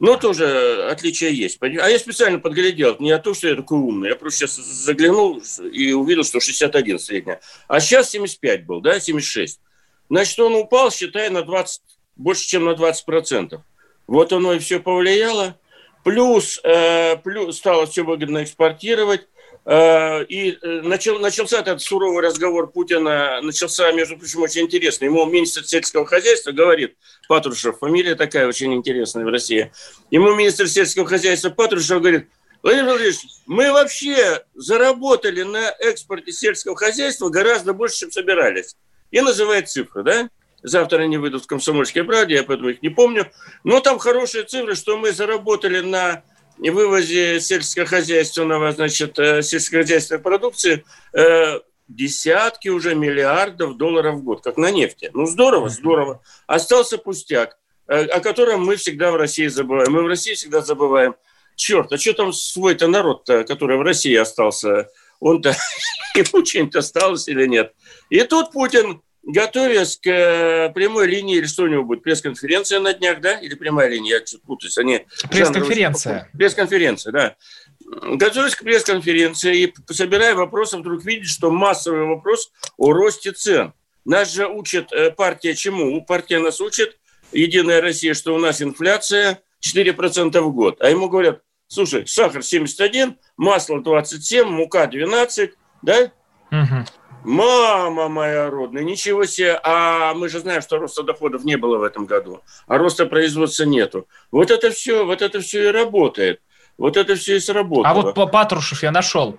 Но 0.00 0.16
тоже 0.16 0.88
отличие 0.90 1.34
есть. 1.34 1.58
А 1.60 1.66
я 1.68 1.98
специально 1.98 2.38
подглядел, 2.38 2.96
не 3.00 3.10
о 3.12 3.18
том, 3.18 3.34
что 3.34 3.48
я 3.48 3.54
такой 3.54 3.78
умный. 3.78 4.08
Я 4.08 4.16
просто 4.16 4.40
сейчас 4.40 4.56
заглянул 4.56 5.42
и 5.72 5.92
увидел, 5.92 6.24
что 6.24 6.40
61 6.40 6.98
средняя. 6.98 7.40
А 7.68 7.80
сейчас 7.80 8.10
75 8.10 8.64
был, 8.64 8.80
да, 8.80 8.98
76. 8.98 9.60
Значит, 10.08 10.38
он 10.40 10.54
упал, 10.54 10.90
считай, 10.90 11.28
на 11.28 11.42
20, 11.42 11.82
больше, 12.16 12.48
чем 12.48 12.64
на 12.64 12.74
20 12.74 13.04
процентов. 13.04 13.60
Вот 14.06 14.32
оно 14.32 14.54
и 14.54 14.58
все 14.58 14.80
повлияло. 14.80 15.58
Плюс, 16.02 16.58
э, 16.64 17.16
плюс 17.18 17.58
стало 17.58 17.84
все 17.86 18.02
выгодно 18.02 18.42
экспортировать. 18.42 19.28
Э, 19.66 20.24
и 20.24 20.52
э, 20.52 20.80
начал, 20.82 21.18
начался 21.18 21.60
этот 21.60 21.82
суровый 21.82 22.24
разговор 22.24 22.70
Путина, 22.70 23.40
начался, 23.42 23.92
между 23.92 24.16
прочим, 24.16 24.42
очень 24.42 24.62
интересный. 24.62 25.06
Ему 25.06 25.24
министр 25.26 25.64
сельского 25.64 26.06
хозяйства 26.06 26.52
говорит, 26.52 26.96
Патрушев, 27.28 27.78
фамилия 27.78 28.14
такая 28.14 28.48
очень 28.48 28.72
интересная 28.74 29.24
в 29.24 29.28
России. 29.28 29.70
Ему 30.10 30.34
министр 30.34 30.66
сельского 30.66 31.06
хозяйства 31.06 31.50
Патрушев 31.50 32.00
говорит, 32.00 32.28
Владимир 32.62 32.86
Владимирович, 32.86 33.20
мы 33.46 33.72
вообще 33.72 34.44
заработали 34.54 35.42
на 35.42 35.70
экспорте 35.78 36.32
сельского 36.32 36.76
хозяйства 36.76 37.28
гораздо 37.28 37.72
больше, 37.72 37.98
чем 37.98 38.12
собирались. 38.12 38.76
И 39.10 39.20
называет 39.20 39.68
цифры, 39.68 40.02
да? 40.02 40.30
Завтра 40.62 41.02
они 41.02 41.16
выйдут 41.16 41.44
в 41.44 41.46
«Комсомольской 41.46 42.04
правде», 42.04 42.34
я 42.34 42.42
поэтому 42.42 42.68
их 42.68 42.82
не 42.82 42.90
помню. 42.90 43.30
Но 43.64 43.80
там 43.80 43.98
хорошие 43.98 44.44
цифры, 44.44 44.74
что 44.74 44.98
мы 44.98 45.12
заработали 45.12 45.80
на 45.80 46.22
вывозе 46.68 47.40
сельскохозяйственного, 47.40 48.72
значит, 48.72 49.18
э, 49.18 49.40
сельскохозяйственной 49.42 50.20
продукции 50.20 50.84
э, 51.14 51.60
десятки 51.88 52.68
уже 52.68 52.94
миллиардов 52.94 53.76
долларов 53.78 54.16
в 54.16 54.22
год, 54.24 54.42
как 54.42 54.58
на 54.58 54.70
нефти. 54.70 55.10
Ну, 55.14 55.26
здорово, 55.26 55.70
здорово. 55.70 56.22
Остался 56.46 56.98
пустяк, 56.98 57.56
э, 57.88 58.04
о 58.04 58.20
котором 58.20 58.64
мы 58.64 58.76
всегда 58.76 59.10
в 59.10 59.16
России 59.16 59.46
забываем. 59.46 59.92
Мы 59.92 60.02
в 60.02 60.06
России 60.06 60.34
всегда 60.34 60.60
забываем. 60.60 61.14
Черт, 61.56 61.92
а 61.92 61.98
что 61.98 62.12
там 62.12 62.32
свой-то 62.32 62.88
народ-то, 62.88 63.44
который 63.44 63.78
в 63.78 63.82
России 63.82 64.14
остался? 64.14 64.88
Он-то 65.18 65.56
ему 66.14 66.44
что-нибудь 66.44 66.76
осталось 66.76 67.28
или 67.28 67.46
нет? 67.46 67.72
И 68.10 68.20
тут 68.22 68.52
Путин 68.52 69.00
готовясь 69.22 69.96
к 69.96 70.06
э, 70.06 70.70
прямой 70.70 71.06
линии, 71.06 71.36
или 71.36 71.46
что 71.46 71.64
у 71.64 71.66
него 71.66 71.84
будет, 71.84 72.02
пресс-конференция 72.02 72.80
на 72.80 72.92
днях, 72.92 73.20
да? 73.20 73.38
Или 73.38 73.54
прямая 73.54 73.88
линия, 73.88 74.16
я 74.16 74.20
чуть 74.20 74.42
путаюсь. 74.42 74.78
Они 74.78 75.06
пресс-конференция. 75.30 76.28
Пресс-конференция, 76.32 77.12
да. 77.12 77.36
Готовясь 77.80 78.54
к 78.54 78.62
пресс-конференции 78.62 79.64
и 79.64 79.92
собирая 79.92 80.34
вопросы, 80.34 80.76
вдруг 80.78 81.04
видит, 81.04 81.28
что 81.28 81.50
массовый 81.50 82.04
вопрос 82.04 82.52
о 82.76 82.92
росте 82.92 83.32
цен. 83.32 83.72
Нас 84.04 84.32
же 84.32 84.46
учит 84.48 84.92
э, 84.92 85.10
партия 85.10 85.54
чему? 85.54 86.04
Партия 86.04 86.38
нас 86.38 86.60
учит, 86.60 86.96
Единая 87.32 87.80
Россия, 87.80 88.14
что 88.14 88.34
у 88.34 88.38
нас 88.38 88.60
инфляция 88.60 89.40
4% 89.64 90.40
в 90.40 90.52
год. 90.52 90.80
А 90.80 90.90
ему 90.90 91.08
говорят, 91.08 91.42
слушай, 91.68 92.06
сахар 92.06 92.42
71, 92.42 93.16
масло 93.36 93.82
27, 93.82 94.48
мука 94.48 94.86
12, 94.86 95.52
да? 95.82 96.12
Угу. 96.50 96.86
Мама 97.24 98.08
моя 98.08 98.50
родная, 98.50 98.82
ничего 98.82 99.24
себе. 99.24 99.60
А 99.62 100.14
мы 100.14 100.28
же 100.28 100.40
знаем, 100.40 100.62
что 100.62 100.78
роста 100.78 101.02
доходов 101.02 101.44
не 101.44 101.56
было 101.56 101.78
в 101.78 101.82
этом 101.82 102.06
году, 102.06 102.42
а 102.66 102.78
роста 102.78 103.06
производства 103.06 103.64
нету. 103.64 104.06
Вот 104.30 104.50
это 104.50 104.70
все, 104.70 105.04
вот 105.04 105.22
это 105.22 105.40
все 105.40 105.68
и 105.68 105.72
работает. 105.72 106.40
Вот 106.78 106.96
это 106.96 107.14
все 107.14 107.36
и 107.36 107.40
сработало. 107.40 107.88
А 107.88 107.94
вот 107.94 108.14
по 108.14 108.26
Патрушев 108.26 108.82
я 108.82 108.90
нашел. 108.90 109.36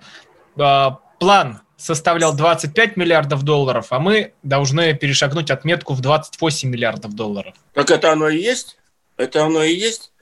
А, 0.56 1.00
план 1.18 1.60
составлял 1.76 2.36
25 2.36 2.96
миллиардов 2.96 3.42
долларов, 3.42 3.88
а 3.90 3.98
мы 3.98 4.34
должны 4.44 4.94
перешагнуть 4.94 5.50
отметку 5.50 5.94
в 5.94 6.00
28 6.00 6.68
миллиардов 6.68 7.14
долларов. 7.14 7.54
Так 7.74 7.90
это 7.90 8.12
оно 8.12 8.28
и 8.28 8.38
есть? 8.38 8.78
Это 9.16 9.44
оно 9.44 9.64
и 9.64 9.74
есть? 9.74 10.12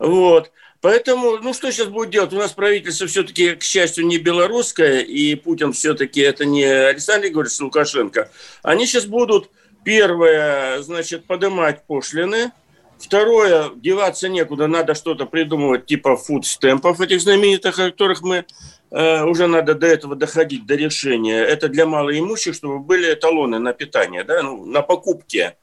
Вот. 0.00 0.50
Поэтому, 0.84 1.38
ну 1.38 1.54
что 1.54 1.72
сейчас 1.72 1.86
будет 1.86 2.10
делать? 2.10 2.34
У 2.34 2.36
нас 2.36 2.52
правительство 2.52 3.06
все-таки, 3.06 3.54
к 3.54 3.62
счастью, 3.62 4.04
не 4.06 4.18
белорусское, 4.18 5.00
и 5.00 5.34
Путин 5.34 5.72
все-таки 5.72 6.20
это 6.20 6.44
не 6.44 6.62
Александр 6.62 7.28
Григорьевич 7.28 7.58
Лукашенко. 7.58 8.30
Они 8.62 8.84
сейчас 8.84 9.06
будут, 9.06 9.48
первое, 9.82 10.82
значит, 10.82 11.24
поднимать 11.24 11.86
пошлины, 11.86 12.52
Второе, 12.98 13.70
деваться 13.76 14.28
некуда, 14.28 14.66
надо 14.66 14.94
что-то 14.94 15.24
придумывать 15.24 15.86
типа 15.86 16.16
фудстемпов 16.16 17.00
этих 17.00 17.22
знаменитых, 17.22 17.78
о 17.78 17.90
которых 17.90 18.20
мы 18.20 18.44
э, 18.90 19.24
уже 19.24 19.46
надо 19.46 19.74
до 19.74 19.86
этого 19.86 20.14
доходить, 20.16 20.66
до 20.66 20.74
решения. 20.74 21.38
Это 21.38 21.68
для 21.68 21.86
малоимущих, 21.86 22.54
чтобы 22.54 22.78
были 22.78 23.14
талоны 23.14 23.58
на 23.58 23.72
питание, 23.72 24.22
да, 24.22 24.42
ну, 24.42 24.66
на 24.66 24.82
покупки. 24.82 25.54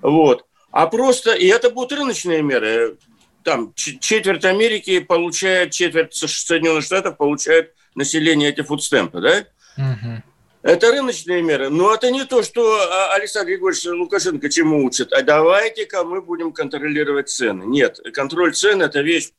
Вот. 0.00 0.46
А 0.70 0.86
просто, 0.86 1.32
и 1.32 1.46
это 1.46 1.70
будут 1.70 1.92
рыночные 1.92 2.42
меры 2.42 2.96
там 3.44 3.72
четверть 3.74 4.44
Америки 4.44 5.00
получает, 5.00 5.72
четверть 5.72 6.14
Соединенных 6.14 6.84
Штатов 6.84 7.16
получает 7.16 7.74
население 7.94 8.50
эти 8.50 8.62
фудстемпы, 8.62 9.20
да? 9.20 9.44
Угу. 9.76 10.22
Это 10.62 10.90
рыночные 10.92 11.42
меры. 11.42 11.70
Но 11.70 11.94
это 11.94 12.10
не 12.10 12.24
то, 12.24 12.42
что 12.42 12.78
а, 12.80 13.14
Александр 13.14 13.48
Григорьевич 13.48 13.86
Лукашенко 13.86 14.50
чему 14.50 14.84
учит. 14.84 15.12
А 15.12 15.22
давайте-ка 15.22 16.04
мы 16.04 16.20
будем 16.20 16.52
контролировать 16.52 17.30
цены. 17.30 17.64
Нет, 17.64 17.98
контроль 18.12 18.54
цен– 18.54 18.82
это 18.82 19.00
вещь 19.00 19.30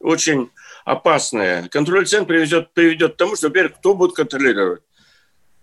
очень 0.00 0.50
опасная. 0.84 1.68
Контроль 1.68 2.06
цен 2.06 2.26
приведет, 2.26 2.72
приведет 2.74 3.14
к 3.14 3.16
тому, 3.16 3.36
что, 3.36 3.46
во-первых, 3.46 3.78
кто 3.78 3.94
будет 3.94 4.14
контролировать? 4.14 4.82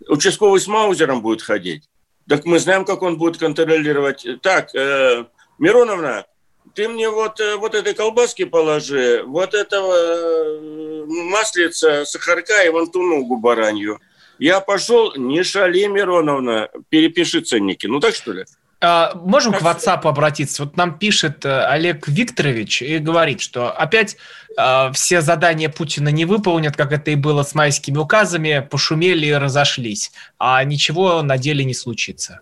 Участковый 0.07 0.59
с 0.59 0.67
Маузером 0.67 1.21
будет 1.21 1.41
ходить. 1.41 1.89
Так 2.27 2.45
мы 2.45 2.59
знаем, 2.59 2.85
как 2.85 3.01
он 3.01 3.17
будет 3.17 3.37
контролировать. 3.37 4.25
Так, 4.41 4.73
э, 4.73 5.25
Мироновна, 5.59 6.25
ты 6.73 6.88
мне 6.88 7.09
вот, 7.09 7.39
э, 7.39 7.55
вот 7.55 7.75
этой 7.75 7.93
колбаски 7.93 8.45
положи, 8.45 9.23
вот 9.25 9.53
этого 9.53 9.93
э, 9.93 11.05
маслица, 11.07 12.05
сахарка 12.05 12.63
и 12.65 12.69
вон 12.69 12.89
ту 12.89 13.01
ногу 13.01 13.38
баранью. 13.38 13.99
Я 14.39 14.59
пошел, 14.59 15.15
не 15.15 15.43
шали, 15.43 15.86
Мироновна, 15.86 16.69
перепиши 16.89 17.41
ценники. 17.41 17.88
Ну 17.88 17.99
так 17.99 18.15
что 18.15 18.33
ли? 18.33 18.45
А, 18.81 19.13
можем 19.15 19.53
к 19.53 19.62
WhatsApp 19.62 20.01
обратиться? 20.03 20.65
Вот 20.65 20.75
нам 20.75 20.97
пишет 20.99 21.45
э, 21.45 21.65
Олег 21.65 22.07
Викторович 22.07 22.81
и 22.81 22.97
говорит, 22.97 23.39
что 23.39 23.71
опять 23.71 24.17
э, 24.57 24.91
все 24.93 25.21
задания 25.21 25.69
Путина 25.69 26.09
не 26.09 26.25
выполнят, 26.25 26.75
как 26.75 26.91
это 26.91 27.12
и 27.12 27.15
было 27.15 27.43
с 27.43 27.55
майскими 27.55 27.97
указами, 27.97 28.67
пошумели 28.69 29.27
и 29.27 29.33
разошлись, 29.33 30.12
а 30.38 30.62
ничего 30.65 31.21
на 31.21 31.38
деле 31.38 31.63
не 31.63 31.73
случится. 31.73 32.41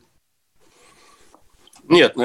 Нет, 1.87 2.15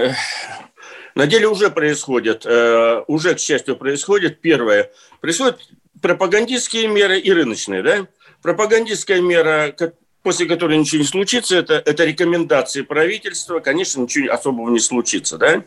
на 1.16 1.26
деле 1.26 1.48
уже 1.48 1.70
происходит, 1.70 2.44
э, 2.44 3.02
уже, 3.06 3.34
к 3.34 3.40
счастью, 3.40 3.76
происходит. 3.76 4.42
Первое, 4.42 4.92
происходят 5.22 5.58
пропагандистские 6.02 6.88
меры 6.88 7.18
и 7.18 7.32
рыночные. 7.32 7.82
Да? 7.82 8.06
Пропагандистская 8.42 9.22
мера, 9.22 9.74
после 10.22 10.44
которой 10.44 10.76
ничего 10.76 11.00
не 11.00 11.06
случится, 11.06 11.56
это, 11.56 11.82
это 11.86 12.04
рекомендации 12.04 12.82
правительства. 12.82 13.60
Конечно, 13.60 14.02
ничего 14.02 14.30
особого 14.30 14.68
не 14.68 14.78
случится. 14.78 15.38
Да? 15.38 15.64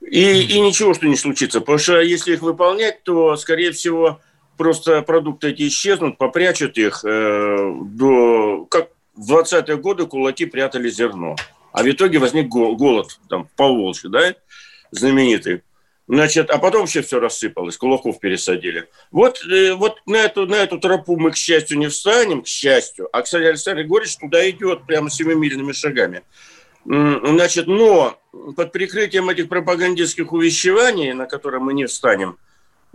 И, 0.00 0.42
и 0.42 0.60
ничего, 0.60 0.94
что 0.94 1.06
не 1.06 1.16
случится. 1.16 1.58
Потому 1.58 1.78
что 1.78 2.00
если 2.00 2.34
их 2.34 2.42
выполнять, 2.42 3.02
то, 3.02 3.36
скорее 3.36 3.72
всего, 3.72 4.20
просто 4.56 5.02
продукты 5.02 5.50
эти 5.50 5.66
исчезнут, 5.66 6.18
попрячут 6.18 6.78
их 6.78 7.04
э, 7.04 7.74
до... 7.82 8.64
Как 8.70 8.90
в 9.16 9.32
20-е 9.32 9.76
годы 9.78 10.06
кулаки 10.06 10.46
прятали 10.46 10.88
зерно. 10.88 11.34
А 11.76 11.82
в 11.82 11.90
итоге 11.90 12.18
возник 12.18 12.48
голод 12.48 13.20
там, 13.28 13.44
в 13.44 13.50
Поволжье, 13.50 14.08
да, 14.08 14.34
знаменитый. 14.92 15.62
Значит, 16.08 16.48
а 16.48 16.56
потом 16.56 16.82
вообще 16.82 17.02
все 17.02 17.20
рассыпалось, 17.20 17.76
кулаков 17.76 18.18
пересадили. 18.18 18.88
Вот, 19.10 19.44
э, 19.44 19.74
вот 19.74 19.98
на, 20.06 20.16
эту, 20.16 20.46
на 20.46 20.54
эту 20.54 20.78
тропу 20.78 21.18
мы, 21.18 21.32
к 21.32 21.36
счастью, 21.36 21.76
не 21.76 21.88
встанем, 21.88 22.40
к 22.40 22.46
счастью. 22.46 23.10
А, 23.12 23.20
кстати, 23.20 23.44
Александр 23.44 23.82
Григорьевич 23.82 24.16
туда 24.16 24.48
идет 24.48 24.86
прямо 24.86 25.10
семимильными 25.10 25.72
шагами. 25.72 26.22
Значит, 26.86 27.66
но 27.66 28.18
под 28.56 28.72
прикрытием 28.72 29.28
этих 29.28 29.50
пропагандистских 29.50 30.32
увещеваний, 30.32 31.12
на 31.12 31.26
которые 31.26 31.60
мы 31.60 31.74
не 31.74 31.84
встанем, 31.84 32.38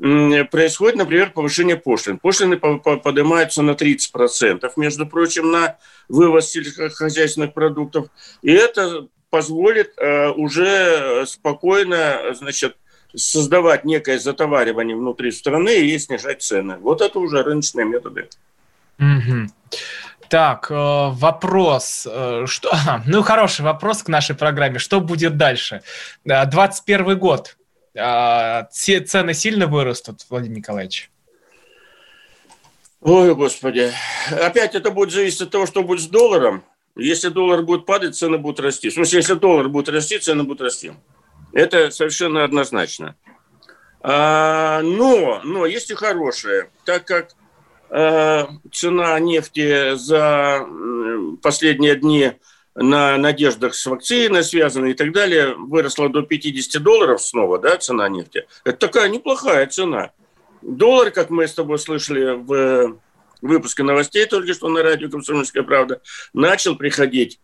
происходит, 0.01 0.95
например, 0.95 1.31
повышение 1.31 1.75
пошлин. 1.75 2.17
Пошлины 2.17 2.57
поднимаются 2.57 3.61
на 3.61 3.71
30%, 3.71 4.71
между 4.75 5.05
прочим, 5.05 5.51
на 5.51 5.77
вывоз 6.09 6.49
сельскохозяйственных 6.49 7.53
продуктов. 7.53 8.07
И 8.41 8.51
это 8.51 9.07
позволит 9.29 9.93
э, 9.97 10.29
уже 10.29 11.25
спокойно, 11.27 12.33
значит, 12.33 12.77
создавать 13.15 13.85
некое 13.85 14.19
затоваривание 14.19 14.95
внутри 14.95 15.31
страны 15.31 15.81
и 15.81 15.99
снижать 15.99 16.41
цены. 16.41 16.77
Вот 16.77 17.01
это 17.01 17.19
уже 17.19 17.43
рыночные 17.43 17.85
методы. 17.85 18.27
Угу. 18.99 19.49
Так, 20.29 20.71
э, 20.71 20.73
вопрос. 20.75 22.07
Э, 22.09 22.45
что, 22.47 22.71
ну, 23.05 23.21
хороший 23.21 23.61
вопрос 23.61 24.03
к 24.03 24.07
нашей 24.07 24.35
программе. 24.35 24.79
Что 24.79 24.99
будет 24.99 25.37
дальше? 25.37 25.81
21 26.25 27.17
год. 27.19 27.55
Цены 27.93 29.33
сильно 29.33 29.67
вырастут, 29.67 30.25
Владимир 30.29 30.57
Николаевич? 30.57 31.11
Ой, 33.01 33.33
господи. 33.33 33.91
Опять 34.29 34.75
это 34.75 34.91
будет 34.91 35.11
зависеть 35.11 35.41
от 35.41 35.49
того, 35.49 35.65
что 35.65 35.83
будет 35.83 36.01
с 36.01 36.07
долларом. 36.07 36.63
Если 36.95 37.29
доллар 37.29 37.63
будет 37.63 37.85
падать, 37.85 38.15
цены 38.15 38.37
будут 38.37 38.59
расти. 38.59 38.89
В 38.89 38.93
смысле, 38.93 39.19
если 39.19 39.33
доллар 39.33 39.69
будет 39.69 39.89
расти, 39.89 40.19
цены 40.19 40.43
будут 40.43 40.61
расти. 40.61 40.91
Это 41.53 41.89
совершенно 41.89 42.43
однозначно. 42.43 43.15
А, 44.01 44.81
но, 44.81 45.41
но 45.43 45.65
есть 45.65 45.89
и 45.89 45.95
хорошее. 45.95 46.69
Так 46.85 47.05
как 47.05 47.35
а, 47.89 48.49
цена 48.71 49.19
нефти 49.19 49.95
за 49.95 50.65
последние 51.41 51.95
дни 51.95 52.33
на 52.75 53.17
надеждах 53.17 53.75
с 53.75 53.85
вакциной 53.85 54.43
связаны 54.43 54.91
и 54.91 54.93
так 54.93 55.11
далее 55.11 55.55
выросла 55.55 56.09
до 56.09 56.21
50 56.21 56.81
долларов 56.81 57.21
снова, 57.21 57.59
да, 57.59 57.77
цена 57.77 58.07
нефти. 58.09 58.47
Это 58.63 58.77
такая 58.77 59.09
неплохая 59.09 59.67
цена. 59.67 60.11
Доллар, 60.61 61.11
как 61.11 61.29
мы 61.29 61.47
с 61.47 61.53
тобой 61.53 61.79
слышали 61.79 62.35
в 62.35 62.97
выпуске 63.41 63.83
новостей 63.83 64.25
только 64.25 64.53
что 64.53 64.69
на 64.69 64.83
радио 64.83 65.09
«Комсомольская 65.09 65.63
правда», 65.63 66.01
начал 66.33 66.75
приходить 66.75 67.39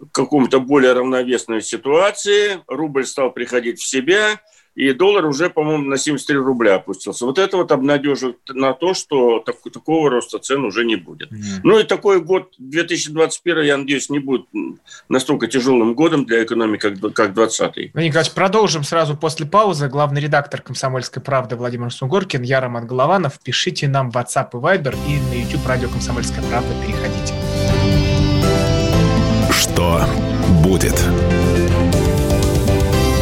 к 0.00 0.14
какому-то 0.14 0.60
более 0.60 0.92
равновесной 0.92 1.60
ситуации, 1.60 2.62
рубль 2.68 3.04
стал 3.04 3.32
приходить 3.32 3.80
в 3.80 3.86
себя– 3.86 4.40
и 4.78 4.92
доллар 4.92 5.26
уже, 5.26 5.50
по-моему, 5.50 5.88
на 5.88 5.96
73 5.96 6.36
рубля 6.36 6.76
опустился. 6.76 7.26
Вот 7.26 7.36
это 7.40 7.56
вот 7.56 7.72
обнадеживает 7.72 8.36
на 8.48 8.72
то, 8.74 8.94
что 8.94 9.40
так, 9.40 9.56
такого 9.72 10.08
роста 10.08 10.38
цен 10.38 10.64
уже 10.64 10.84
не 10.84 10.94
будет. 10.94 11.32
Mm-hmm. 11.32 11.60
Ну 11.64 11.80
и 11.80 11.82
такой 11.82 12.20
год 12.20 12.54
2021, 12.58 13.64
я 13.64 13.76
надеюсь, 13.76 14.08
не 14.08 14.20
будет 14.20 14.46
настолько 15.08 15.48
тяжелым 15.48 15.94
годом 15.94 16.26
для 16.26 16.44
экономики, 16.44 16.82
как, 16.82 17.12
как 17.12 17.34
2020. 17.34 17.90
Ну, 17.92 18.00
Николаевич, 18.00 18.32
продолжим 18.32 18.84
сразу 18.84 19.16
после 19.16 19.46
паузы. 19.46 19.88
Главный 19.88 20.20
редактор 20.20 20.62
«Комсомольской 20.62 21.20
правды» 21.20 21.56
Владимир 21.56 21.92
Сунгоркин, 21.92 22.42
я 22.42 22.60
Роман 22.60 22.86
Голованов. 22.86 23.40
Пишите 23.40 23.88
нам 23.88 24.12
в 24.12 24.16
WhatsApp 24.16 24.50
и 24.52 24.56
Viber 24.58 24.96
и 25.08 25.18
на 25.18 25.42
YouTube 25.42 25.66
радио 25.66 25.88
«Комсомольская 25.88 26.44
правда» 26.44 26.72
переходите. 26.86 27.34
Что 29.50 30.04
будет? 30.62 30.94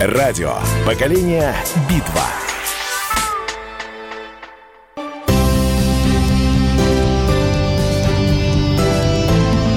Радио. 0.00 0.54
Поколение. 0.86 1.52
Битва. 1.88 2.22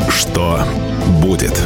Что 0.10 0.64
будет? 1.24 1.60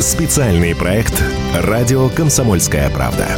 Специальный 0.00 0.74
проект 0.74 1.22
«Радио 1.54 2.08
Комсомольская 2.08 2.88
правда». 2.88 3.28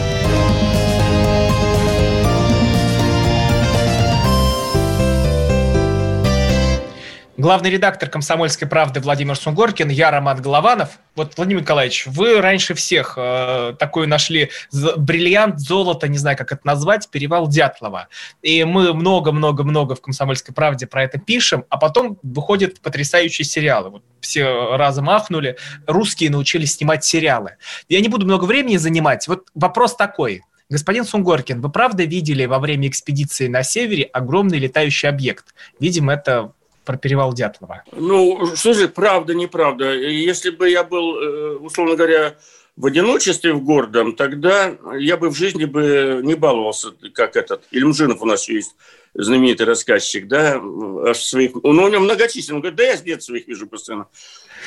Главный 7.44 7.68
редактор 7.68 8.08
«Комсомольской 8.08 8.66
правды» 8.66 9.00
Владимир 9.00 9.36
Сунгоркин, 9.36 9.90
я 9.90 10.10
Роман 10.10 10.40
Голованов. 10.40 10.98
Вот, 11.14 11.36
Владимир 11.36 11.60
Николаевич, 11.60 12.06
вы 12.06 12.40
раньше 12.40 12.72
всех 12.72 13.18
э, 13.18 13.74
такой 13.78 14.06
нашли 14.06 14.48
бриллиант, 14.96 15.58
золото, 15.58 16.08
не 16.08 16.16
знаю, 16.16 16.38
как 16.38 16.52
это 16.52 16.62
назвать, 16.64 17.10
перевал 17.10 17.46
Дятлова. 17.46 18.08
И 18.40 18.64
мы 18.64 18.94
много-много-много 18.94 19.94
в 19.94 20.00
«Комсомольской 20.00 20.54
правде» 20.54 20.86
про 20.86 21.02
это 21.02 21.18
пишем, 21.18 21.66
а 21.68 21.76
потом 21.76 22.18
выходят 22.22 22.80
потрясающие 22.80 23.44
сериалы. 23.44 23.90
Вот 23.90 24.02
все 24.20 24.78
разом 24.78 25.10
ахнули, 25.10 25.58
русские 25.86 26.30
научились 26.30 26.76
снимать 26.76 27.04
сериалы. 27.04 27.56
Я 27.90 28.00
не 28.00 28.08
буду 28.08 28.24
много 28.24 28.46
времени 28.46 28.78
занимать. 28.78 29.28
Вот 29.28 29.48
вопрос 29.54 29.96
такой. 29.96 30.40
Господин 30.70 31.04
Сунгоркин, 31.04 31.60
вы 31.60 31.68
правда 31.68 32.04
видели 32.04 32.46
во 32.46 32.58
время 32.58 32.88
экспедиции 32.88 33.48
на 33.48 33.62
севере 33.62 34.04
огромный 34.04 34.58
летающий 34.58 35.10
объект? 35.10 35.54
Видимо, 35.78 36.14
это 36.14 36.54
про 36.84 36.96
перевал 36.96 37.32
Дятлова? 37.32 37.84
Ну, 37.92 38.54
же, 38.56 38.88
правда, 38.88 39.34
неправда. 39.34 39.92
Если 39.94 40.50
бы 40.50 40.68
я 40.68 40.84
был, 40.84 41.16
э, 41.16 41.56
условно 41.56 41.96
говоря, 41.96 42.36
в 42.76 42.86
одиночестве 42.86 43.52
в 43.52 43.62
гордом, 43.62 44.16
тогда 44.16 44.76
я 44.98 45.16
бы 45.16 45.30
в 45.30 45.36
жизни 45.36 45.64
бы 45.64 46.20
не 46.24 46.34
баловался, 46.34 46.88
как 47.12 47.36
этот. 47.36 47.62
Ильмжинов 47.70 48.20
у 48.20 48.26
нас 48.26 48.48
есть 48.48 48.74
знаменитый 49.14 49.64
рассказчик, 49.64 50.26
да, 50.26 50.60
аж 51.06 51.18
своих, 51.18 51.54
ну, 51.54 51.84
у 51.84 51.88
него 51.88 52.00
многочисленный, 52.00 52.56
он 52.56 52.62
говорит, 52.62 52.76
да 52.76 52.84
я 52.84 52.96
с 52.96 53.02
детства 53.02 53.36
их 53.36 53.46
вижу 53.46 53.68
постоянно. 53.68 54.08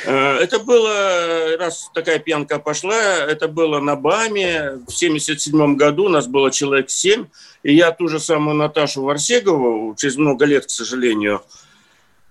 Э, 0.06 0.38
это 0.38 0.60
было, 0.60 1.58
раз 1.58 1.92
такая 1.94 2.20
пьянка 2.20 2.60
пошла, 2.60 2.96
это 2.96 3.50
было 3.50 3.80
на 3.80 3.98
Баме 3.98 4.80
в 4.88 4.92
77 4.92 5.76
году, 5.76 6.06
у 6.06 6.10
нас 6.10 6.28
было 6.28 6.50
человек 6.50 6.90
7, 6.90 7.26
и 7.64 7.76
я 7.76 7.92
ту 7.92 8.08
же 8.08 8.22
самую 8.22 8.56
Наташу 8.56 9.04
Варсегову, 9.04 9.96
через 9.98 10.16
много 10.16 10.46
лет, 10.46 10.68
к 10.68 10.70
сожалению, 10.70 11.42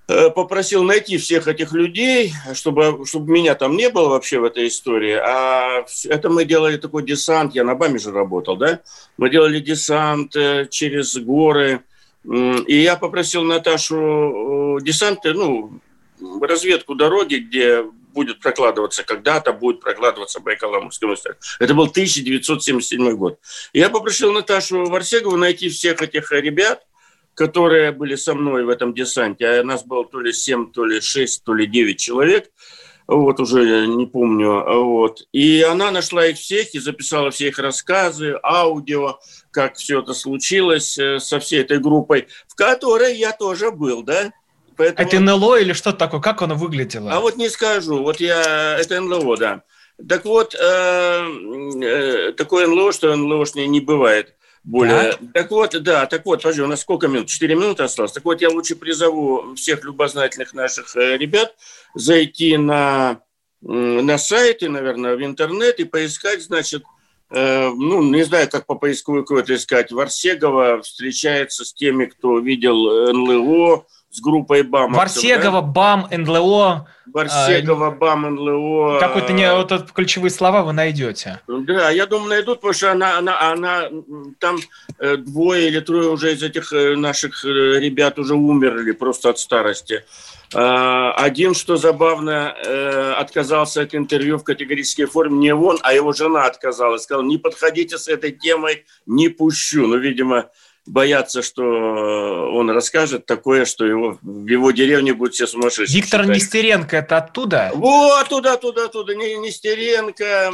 попросил 0.06 0.84
найти 0.84 1.18
всех 1.18 1.48
этих 1.48 1.72
людей, 1.72 2.32
чтобы, 2.54 3.04
чтобы 3.06 3.32
меня 3.32 3.54
там 3.56 3.76
не 3.76 3.90
было 3.90 4.08
вообще 4.08 4.38
в 4.38 4.44
этой 4.44 4.68
истории. 4.68 5.14
А 5.14 5.84
это 6.04 6.30
мы 6.30 6.44
делали 6.44 6.76
такой 6.76 7.04
десант, 7.04 7.54
я 7.54 7.64
на 7.64 7.74
БАМе 7.74 7.98
же 7.98 8.12
работал, 8.12 8.56
да? 8.56 8.80
Мы 9.16 9.30
делали 9.30 9.58
десант 9.58 10.36
э, 10.36 10.68
через 10.70 11.16
горы. 11.16 11.82
И 12.24 12.76
я 12.76 12.96
попросил 12.96 13.42
Наташу 13.42 14.78
десант, 14.82 15.20
ну, 15.24 15.80
разведку 16.40 16.94
дороги, 16.94 17.36
где 17.36 17.82
будет 17.82 18.40
прокладываться, 18.40 19.04
когда-то 19.04 19.52
будет 19.52 19.80
прокладываться 19.80 20.40
Байкал-Амурский 20.40 21.06
мост. 21.06 21.26
Это 21.60 21.74
был 21.74 21.84
1977 21.84 23.16
год. 23.16 23.38
Я 23.72 23.90
попросил 23.90 24.32
Наташу 24.32 24.86
Варсегову 24.86 25.36
найти 25.36 25.68
всех 25.68 26.00
этих 26.00 26.30
ребят– 26.30 26.86
которые 27.36 27.92
были 27.92 28.16
со 28.16 28.34
мной 28.34 28.64
в 28.64 28.70
этом 28.70 28.94
десанте, 28.94 29.46
а 29.46 29.62
нас 29.62 29.84
было 29.84 30.04
то 30.06 30.20
ли 30.20 30.32
7, 30.32 30.72
то 30.72 30.84
ли 30.84 31.00
6, 31.00 31.44
то 31.44 31.52
ли 31.52 31.66
9 31.66 32.00
человек, 32.00 32.50
вот 33.06 33.38
уже 33.38 33.86
не 33.86 34.06
помню, 34.06 34.64
вот. 34.64 35.22
И 35.32 35.62
она 35.62 35.90
нашла 35.92 36.26
их 36.26 36.38
всех 36.38 36.74
и 36.74 36.80
записала 36.80 37.30
все 37.30 37.48
их 37.48 37.58
рассказы, 37.58 38.36
аудио, 38.42 39.20
как 39.52 39.76
все 39.76 40.00
это 40.00 40.14
случилось 40.14 40.98
э, 40.98 41.20
со 41.20 41.38
всей 41.38 41.60
этой 41.60 41.78
группой, 41.78 42.26
в 42.48 42.56
которой 42.56 43.16
я 43.16 43.32
тоже 43.32 43.70
был, 43.70 44.02
да. 44.02 44.32
Поэтому... 44.76 45.06
Это 45.08 45.20
НЛО 45.20 45.60
или 45.60 45.72
что 45.72 45.92
такое? 45.92 46.20
Как 46.20 46.42
оно 46.42 46.56
выглядело? 46.56 47.12
А 47.12 47.20
вот 47.20 47.36
не 47.36 47.48
скажу. 47.48 48.02
Вот 48.02 48.18
я... 48.18 48.76
Это 48.78 49.00
НЛО, 49.00 49.36
да. 49.36 49.62
Так 50.08 50.24
вот, 50.24 50.54
э, 50.54 51.26
э, 51.82 52.32
такое 52.32 52.66
НЛО, 52.66 52.92
что 52.92 53.14
НЛОшнее 53.14 53.68
не 53.68 53.80
бывает 53.80 54.34
более. 54.66 55.12
Так. 55.12 55.20
так 55.32 55.50
вот, 55.52 55.82
да, 55.82 56.06
так 56.06 56.26
вот, 56.26 56.42
подожди, 56.42 56.60
у 56.60 56.66
нас 56.66 56.80
сколько 56.80 57.06
минут? 57.08 57.28
Четыре 57.28 57.54
минуты 57.54 57.84
осталось. 57.84 58.12
Так 58.12 58.24
вот, 58.24 58.42
я 58.42 58.50
лучше 58.50 58.74
призову 58.74 59.54
всех 59.54 59.84
любознательных 59.84 60.52
наших 60.54 60.94
э, 60.96 61.16
ребят 61.16 61.54
зайти 61.94 62.56
на, 62.56 63.20
на 63.62 64.18
сайты, 64.18 64.68
наверное, 64.68 65.16
в 65.16 65.24
интернет 65.24 65.78
и 65.78 65.84
поискать, 65.84 66.42
значит, 66.42 66.82
э, 67.30 67.68
ну, 67.68 68.02
не 68.02 68.24
знаю, 68.24 68.50
как 68.50 68.66
по 68.66 68.74
поисковику 68.74 69.36
это 69.36 69.54
искать, 69.54 69.92
Варсегова 69.92 70.82
встречается 70.82 71.64
с 71.64 71.72
теми, 71.72 72.06
кто 72.06 72.40
видел 72.40 73.12
НЛО, 73.12 73.86
с 74.16 74.20
группой 74.20 74.62
БАМ. 74.62 74.94
Варсегова, 74.94 75.60
да? 75.60 75.68
БАМ, 75.68 76.08
НЛО, 76.10 76.88
Барсегова, 77.06 77.90
БАМ, 77.90 78.34
НЛО. 78.34 78.98
Какой-то 78.98 79.32
не 79.32 79.52
вот 79.52 79.72
это 79.72 79.86
ключевые 79.92 80.30
слова 80.30 80.62
вы 80.62 80.72
найдете. 80.72 81.40
Да, 81.46 81.90
я 81.90 82.06
думаю, 82.06 82.30
найдут, 82.30 82.60
потому 82.60 82.72
что 82.72 82.92
она, 82.92 83.18
она, 83.18 83.52
она 83.52 83.88
там 84.38 84.58
э, 84.98 85.16
двое 85.16 85.68
или 85.68 85.80
трое 85.80 86.08
уже 86.08 86.32
из 86.32 86.42
этих 86.42 86.72
э, 86.72 86.96
наших 86.96 87.44
э, 87.44 87.48
ребят 87.78 88.18
уже 88.18 88.34
умерли 88.34 88.92
просто 88.92 89.30
от 89.30 89.38
старости. 89.38 90.04
А, 90.54 91.12
один, 91.12 91.54
что 91.54 91.76
забавно, 91.76 92.54
отказался 93.18 93.82
от 93.82 93.94
интервью 93.94 94.38
в 94.38 94.44
категорической 94.44 95.06
форме. 95.06 95.38
Не 95.38 95.54
он, 95.54 95.78
а 95.82 95.92
его 95.92 96.12
жена 96.12 96.46
отказалась. 96.46 97.02
Сказал, 97.02 97.24
не 97.24 97.36
подходите 97.36 97.98
с 97.98 98.06
этой 98.08 98.30
темой, 98.30 98.84
не 99.06 99.28
пущу. 99.28 99.86
Ну, 99.86 99.98
видимо, 99.98 100.50
боятся, 100.86 101.42
что 101.42 101.62
он 101.62 102.70
расскажет 102.70 103.26
такое, 103.26 103.64
что 103.64 103.84
его, 103.84 104.18
в 104.22 104.46
его 104.46 104.70
деревне 104.70 105.12
будут 105.12 105.34
все 105.34 105.46
сумасшедшие. 105.46 106.00
Виктор 106.00 106.22
считать. 106.22 106.36
Нестеренко 106.36 106.96
это 106.96 107.18
оттуда? 107.18 107.70
Вот, 107.74 108.28
туда, 108.28 108.56
туда, 108.56 108.88
туда. 108.88 109.14
Нестеренко, 109.14 110.52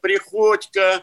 Приходько, 0.00 1.02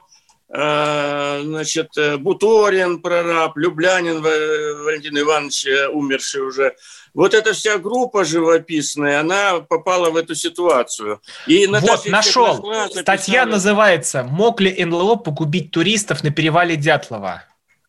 э, 0.50 1.42
значит, 1.44 1.90
Буторин, 2.20 3.02
прораб, 3.02 3.58
Люблянин 3.58 4.22
Валентин 4.22 5.20
Иванович, 5.20 5.66
э, 5.68 5.88
умерший 5.88 6.42
уже. 6.42 6.76
Вот 7.14 7.34
эта 7.34 7.54
вся 7.54 7.78
группа 7.78 8.26
живописная, 8.26 9.22
она 9.22 9.62
попала 9.62 10.10
в 10.10 10.18
эту 10.18 10.36
ситуацию. 10.36 11.22
И 11.48 11.66
вот, 11.66 12.06
нашел. 12.08 12.74
Статья 12.92 13.46
называется 13.46 14.24
«Мог 14.24 14.60
ли 14.60 14.84
НЛО 14.84 15.16
погубить 15.16 15.72
туристов 15.72 16.24
на 16.24 16.32
перевале 16.32 16.76
Дятлова?» 16.76 17.44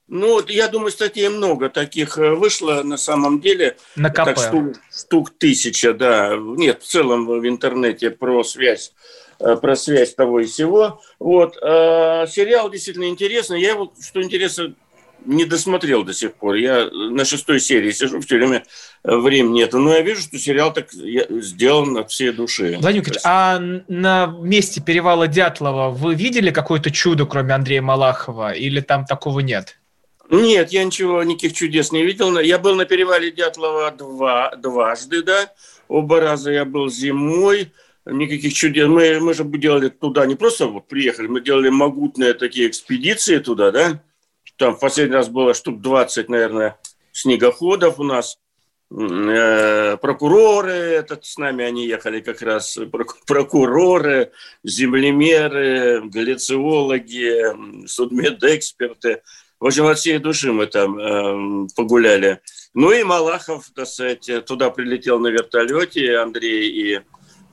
Ну, 0.08 0.40
я 0.46 0.68
думаю, 0.68 0.92
статей 0.92 1.28
много 1.28 1.68
таких 1.68 2.16
э, 2.18 2.34
вышло 2.34 2.82
на 2.84 2.96
самом 2.96 3.40
деле. 3.40 3.76
На 3.96 4.10
КП. 4.10 4.24
Так, 4.24 4.38
штук, 4.38 4.76
штук 4.90 5.30
тысяча, 5.36 5.92
да. 5.94 6.36
Нет, 6.36 6.82
в 6.82 6.86
целом 6.86 7.26
в 7.26 7.46
интернете 7.46 8.10
про 8.10 8.44
связь 8.44 8.92
э, 9.40 9.56
про 9.56 9.74
связь 9.74 10.14
того 10.14 10.40
и 10.40 10.46
всего. 10.46 11.00
Вот. 11.18 11.56
А, 11.60 12.26
сериал 12.28 12.70
действительно 12.70 13.08
интересный. 13.08 13.60
Я 13.60 13.70
его, 13.70 13.92
что 14.00 14.22
интересно, 14.22 14.74
не 15.24 15.44
досмотрел 15.44 16.04
до 16.04 16.14
сих 16.14 16.34
пор. 16.34 16.54
Я 16.54 16.88
на 16.88 17.24
шестой 17.24 17.58
серии 17.58 17.90
сижу, 17.90 18.20
все 18.20 18.36
время 18.36 18.62
времени 19.02 19.58
нет. 19.58 19.72
Но 19.72 19.92
я 19.92 20.02
вижу, 20.02 20.20
что 20.20 20.38
сериал 20.38 20.72
так 20.72 20.92
сделан 20.92 21.96
от 21.98 22.12
всей 22.12 22.30
души. 22.30 22.78
Владимир 22.80 23.08
Николаевич, 23.08 23.22
а 23.24 23.58
на 23.88 24.26
месте 24.40 24.80
перевала 24.80 25.26
Дятлова 25.26 25.90
вы 25.90 26.14
видели 26.14 26.52
какое-то 26.52 26.92
чудо, 26.92 27.26
кроме 27.26 27.54
Андрея 27.54 27.82
Малахова, 27.82 28.52
или 28.52 28.80
там 28.80 29.04
такого 29.04 29.40
нет? 29.40 29.76
Нет, 30.28 30.72
я 30.72 30.84
ничего, 30.84 31.22
никаких 31.22 31.52
чудес 31.52 31.92
не 31.92 32.04
видел. 32.04 32.38
Я 32.40 32.58
был 32.58 32.74
на 32.74 32.84
перевале 32.84 33.30
Дятлова 33.30 33.92
два, 33.92 34.54
дважды, 34.56 35.22
да. 35.22 35.52
Оба 35.88 36.20
раза 36.20 36.50
я 36.50 36.64
был 36.64 36.88
зимой. 36.88 37.72
Никаких 38.04 38.52
чудес. 38.54 38.88
Мы, 38.88 39.20
мы 39.20 39.34
же 39.34 39.44
делали 39.44 39.88
туда 39.88 40.26
не 40.26 40.34
просто 40.34 40.66
вот 40.66 40.86
приехали, 40.88 41.26
мы 41.26 41.40
делали 41.40 41.68
могутные 41.68 42.34
такие 42.34 42.68
экспедиции 42.68 43.38
туда, 43.38 43.70
да. 43.70 44.02
Там 44.56 44.74
в 44.74 44.80
последний 44.80 45.14
раз 45.14 45.28
было 45.28 45.54
штук 45.54 45.80
20, 45.80 46.28
наверное, 46.28 46.78
снегоходов 47.12 48.00
у 48.00 48.04
нас. 48.04 48.38
Э, 48.90 49.96
прокуроры, 49.96 50.72
этот, 50.72 51.24
с 51.24 51.36
нами 51.38 51.64
они 51.64 51.86
ехали 51.86 52.20
как 52.20 52.42
раз, 52.42 52.78
прокуроры, 53.26 54.30
землемеры, 54.64 56.02
галлициологи, 56.08 57.86
судмедэксперты– 57.86 59.22
в 59.58 59.66
общем, 59.66 59.86
от 59.86 59.98
всей 59.98 60.18
души 60.18 60.52
мы 60.52 60.66
там 60.66 60.98
э, 60.98 61.68
погуляли. 61.74 62.40
Ну 62.74 62.92
и 62.92 63.02
Малахов, 63.02 63.70
так 63.74 63.86
сказать, 63.86 64.30
туда 64.46 64.70
прилетел 64.70 65.18
на 65.18 65.28
вертолете, 65.28 66.18
Андрей, 66.18 66.68
и 66.68 67.00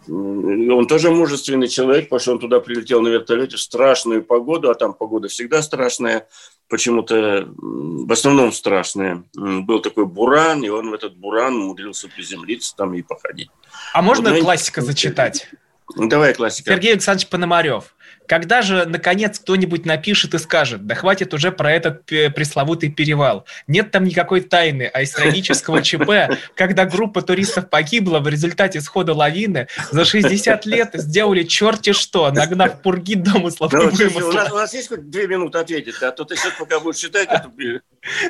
он 0.08 0.86
тоже 0.88 1.12
мужественный 1.12 1.70
человек, 1.70 2.06
потому 2.06 2.20
что 2.20 2.32
он 2.34 2.40
туда 2.40 2.60
прилетел 2.60 3.02
на 3.02 3.08
вертолете 3.08 3.56
в 3.56 3.62
страшную 3.62 4.24
погоду, 4.24 4.70
а 4.70 4.76
там 4.76 4.94
погода 4.94 5.30
всегда 5.30 5.62
страшная, 5.62 6.28
почему-то 6.68 7.48
в 7.58 8.12
основном 8.12 8.52
страшная. 8.52 9.24
Был 9.34 9.80
такой 9.82 10.06
буран, 10.06 10.64
и 10.64 10.70
он 10.70 10.90
в 10.90 10.94
этот 10.94 11.16
буран 11.16 11.56
умудрился 11.56 12.10
приземлиться 12.10 12.76
там 12.76 12.94
и 12.94 13.02
походить. 13.02 13.50
А 13.94 14.02
можно 14.02 14.32
вот, 14.32 14.42
классика 14.42 14.82
зачитать? 14.82 15.48
Давай 15.96 16.34
классика. 16.34 16.72
Сергей 16.72 16.94
Александрович 16.94 17.30
Пономарев. 17.30 17.96
Когда 18.28 18.62
же, 18.62 18.86
наконец, 18.86 19.40
кто-нибудь 19.40 19.86
напишет 19.86 20.34
и 20.34 20.40
скажет, 20.40 20.86
да 20.86 20.96
хватит 20.96 21.34
уже 21.34 21.52
про 21.52 21.72
этот 21.72 22.06
пресловутый 22.06 22.92
перевал. 22.92 23.46
Нет 23.68 23.92
там 23.92 24.04
никакой 24.06 24.42
тайны, 24.42 24.90
а 24.94 25.02
из 25.02 25.12
трагического 25.12 25.82
ЧП, 25.82 26.38
когда 26.56 26.86
группа 26.86 27.22
туристов 27.22 27.70
погибла 27.70 28.20
в 28.20 28.28
результате 28.28 28.82
схода 28.82 29.14
лавины, 29.14 29.68
за 29.92 30.06
60 30.06 30.66
лет 30.66 30.92
сделали 30.94 31.44
черти 31.44 31.94
что, 31.94 32.32
нагнав 32.32 32.82
пурги 32.82 33.16
домыслов 33.16 33.72
ну, 33.72 33.90
и 33.90 34.06
У 34.06 34.32
нас, 34.32 34.52
у 34.52 34.56
нас 34.56 34.74
есть 34.74 34.90
хоть 34.90 35.10
две 35.10 35.28
минуты 35.28 35.58
ответить, 35.60 35.96
а 36.02 36.12
то 36.12 36.24
ты 36.24 36.36
сейчас 36.36 36.54
пока 36.58 36.80
будешь 36.80 36.98
читать 36.98 37.30
эту... 37.30 37.52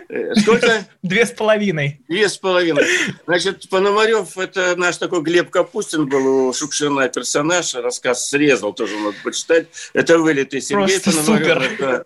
Э, 0.10 0.36
сколько? 0.36 0.86
Две 1.04 1.26
с 1.26 1.32
половиной. 1.32 2.02
Две 2.08 2.30
с 2.30 2.38
половиной. 2.38 2.86
Значит, 3.26 3.70
Пономарев, 3.70 4.38
это 4.38 4.76
наш 4.76 4.98
такой 4.98 5.22
Глеб 5.22 5.50
Капустин 5.50 6.08
был 6.08 6.48
у 6.48 6.54
Шукшина 6.54 7.10
персонаж, 7.10 7.74
рассказ 7.76 8.30
срезал, 8.30 8.74
тоже 8.74 8.98
надо 8.98 9.16
почитать. 9.24 9.68
Это 9.94 10.20
вылитый 10.20 10.62
Сергей 10.62 11.00
Просто 11.00 11.24
Пономарев. 11.26 11.80
Это 11.80 12.06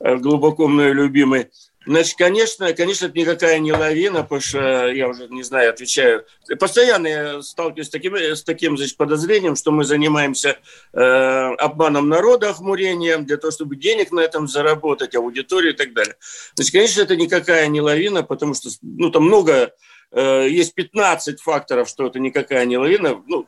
э, 0.00 0.16
глубоко 0.16 0.66
мной 0.66 0.92
любимый. 0.92 1.48
Значит, 1.86 2.16
конечно, 2.16 2.72
конечно, 2.72 3.06
это 3.06 3.18
никакая 3.18 3.58
не 3.58 3.72
лавина, 3.72 4.22
потому 4.22 4.40
что 4.40 4.88
я 4.88 5.08
уже 5.08 5.28
не 5.28 5.42
знаю, 5.42 5.70
отвечаю. 5.70 6.24
Постоянно 6.58 7.06
я 7.06 7.42
сталкиваюсь 7.42 7.88
с 7.88 7.90
таким, 7.90 8.16
с 8.16 8.42
таким 8.42 8.76
значит, 8.76 8.96
подозрением, 8.96 9.54
что 9.54 9.70
мы 9.70 9.84
занимаемся 9.84 10.58
э, 10.92 10.98
обманом 10.98 12.08
народа, 12.08 12.50
охмурением, 12.50 13.26
для 13.26 13.36
того, 13.36 13.50
чтобы 13.50 13.76
денег 13.76 14.12
на 14.12 14.20
этом 14.20 14.48
заработать, 14.48 15.14
аудиторию 15.14 15.74
и 15.74 15.76
так 15.76 15.92
далее. 15.92 16.16
Значит, 16.54 16.72
конечно, 16.72 17.02
это 17.02 17.16
никакая 17.16 17.66
не 17.68 17.80
лавина, 17.80 18.22
потому 18.22 18.54
что 18.54 18.70
ну, 18.80 19.10
там 19.10 19.24
много, 19.24 19.74
э, 20.10 20.48
есть 20.48 20.74
15 20.74 21.40
факторов, 21.40 21.88
что 21.88 22.06
это 22.06 22.18
никакая 22.18 22.64
не 22.64 22.78
лавина. 22.78 23.22
Ну, 23.26 23.46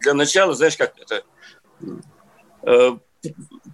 для 0.00 0.14
начала, 0.14 0.54
знаешь, 0.54 0.76
как 0.76 0.94
это... 0.98 1.22
Э, 2.62 2.96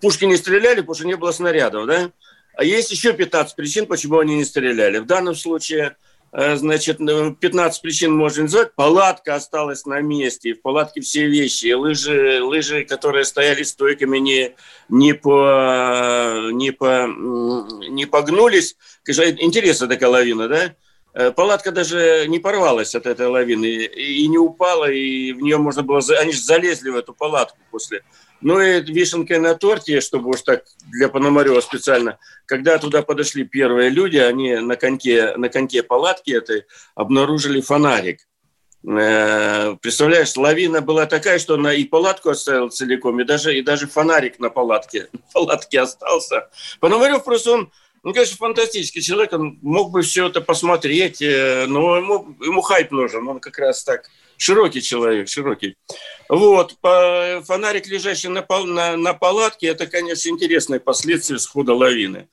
пушки 0.01 0.25
не 0.25 0.37
стреляли, 0.37 0.81
потому 0.81 0.95
что 0.95 1.07
не 1.07 1.17
было 1.17 1.33
снарядов, 1.33 1.87
да? 1.87 2.11
А 2.57 2.65
есть 2.65 2.91
еще 2.91 3.13
15 3.13 3.57
причин, 3.57 3.87
почему 3.87 4.19
они 4.19 4.37
не 4.37 4.45
стреляли. 4.45 4.99
В 4.99 5.07
данном 5.07 5.35
случае, 5.35 5.97
э, 6.33 6.57
значит, 6.57 6.99
15 6.99 7.83
причин 7.83 8.13
можно 8.13 8.43
назвать. 8.43 8.75
Палатка 8.75 9.35
осталась 9.35 9.87
на 9.87 10.01
месте, 10.01 10.55
в 10.55 10.63
палатке 10.63 11.01
все 11.01 11.27
вещи. 11.27 11.73
Лыжи, 11.73 12.41
лыжи 12.43 12.85
которые 12.85 13.25
стояли 13.25 13.63
стойками, 13.65 14.19
не, 14.19 14.55
не, 14.89 15.15
по, 15.15 16.51
не, 16.53 16.71
по, 16.71 17.07
не 17.89 18.07
погнулись. 18.07 18.77
Интересно 19.07 19.89
такая 19.89 20.11
лавина, 20.11 20.49
да? 20.49 20.75
Э, 21.15 21.31
палатка 21.31 21.71
даже 21.71 22.27
не 22.29 22.41
порвалась 22.41 22.95
от 22.95 23.07
этой 23.07 23.29
лавины 23.29 23.67
и 23.85 24.27
не 24.27 24.39
упала, 24.39 24.91
и 24.91 25.33
в 25.33 25.41
нее 25.41 25.59
можно 25.59 25.83
было... 25.83 26.01
Они 26.19 26.33
же 26.33 26.41
залезли 26.41 26.91
в 26.91 26.97
эту 26.97 27.15
палатку 27.15 27.59
после 27.71 28.03
ну 28.45 28.61
и 28.61 28.83
вишенкой 28.83 29.39
на 29.39 29.55
торте, 29.55 30.03
чтобы 30.03 30.29
уж 30.29 30.43
так 30.43 30.65
для 30.93 31.09
Пономарева 31.09 31.61
специально, 31.61 32.19
когда 32.45 32.77
туда 32.77 33.03
подошли 33.03 33.45
первые 33.45 33.89
люди, 33.89 34.19
они 34.19 34.57
на 34.57 34.77
коньке, 34.77 35.35
на 35.37 35.49
коньке 35.49 35.83
палатки 35.83 36.31
этой 36.31 36.65
обнаружили 36.95 37.63
фонарик. 37.63 38.21
Э, 38.87 39.77
представляешь, 39.81 40.37
лавина 40.37 40.83
была 40.83 41.07
такая, 41.07 41.39
что 41.39 41.55
она 41.55 41.73
и 41.73 41.85
палатку 41.85 42.29
оставила 42.29 42.69
целиком, 42.69 43.19
и 43.19 43.25
даже, 43.25 43.57
и 43.57 43.63
даже 43.63 43.87
фонарик 43.87 44.39
на 44.39 44.51
палатке, 44.51 45.09
палатке 45.33 45.81
остался. 45.81 46.51
Пономарев 46.81 47.25
просто 47.25 47.51
он, 47.51 47.73
ну, 48.05 48.13
конечно, 48.13 48.37
фантастический 48.37 49.01
человек, 49.01 49.33
он 49.33 49.59
мог 49.63 49.91
бы 49.91 50.03
все 50.03 50.29
это 50.29 50.43
посмотреть, 50.43 51.23
э, 51.23 51.65
но 51.67 51.97
ему, 51.97 52.37
ему 52.43 52.61
хайп 52.61 52.91
нужен, 52.91 53.27
он 53.27 53.41
как 53.41 53.59
раз 53.59 53.83
так 53.83 54.05
широкий 54.37 54.83
человек, 54.83 55.27
широкий. 55.29 55.77
Вот, 56.29 56.77
по, 56.83 57.43
фонарик, 57.47 57.87
лежащий 57.87 58.29
на, 58.29 58.43
пол, 58.43 58.67
на, 58.67 58.99
на 58.99 59.15
палатке, 59.15 59.69
это, 59.69 59.87
конечно, 59.87 60.29
интересные 60.29 60.81
последствия 60.81 61.39
схода 61.39 61.73
лавины. 61.73 62.29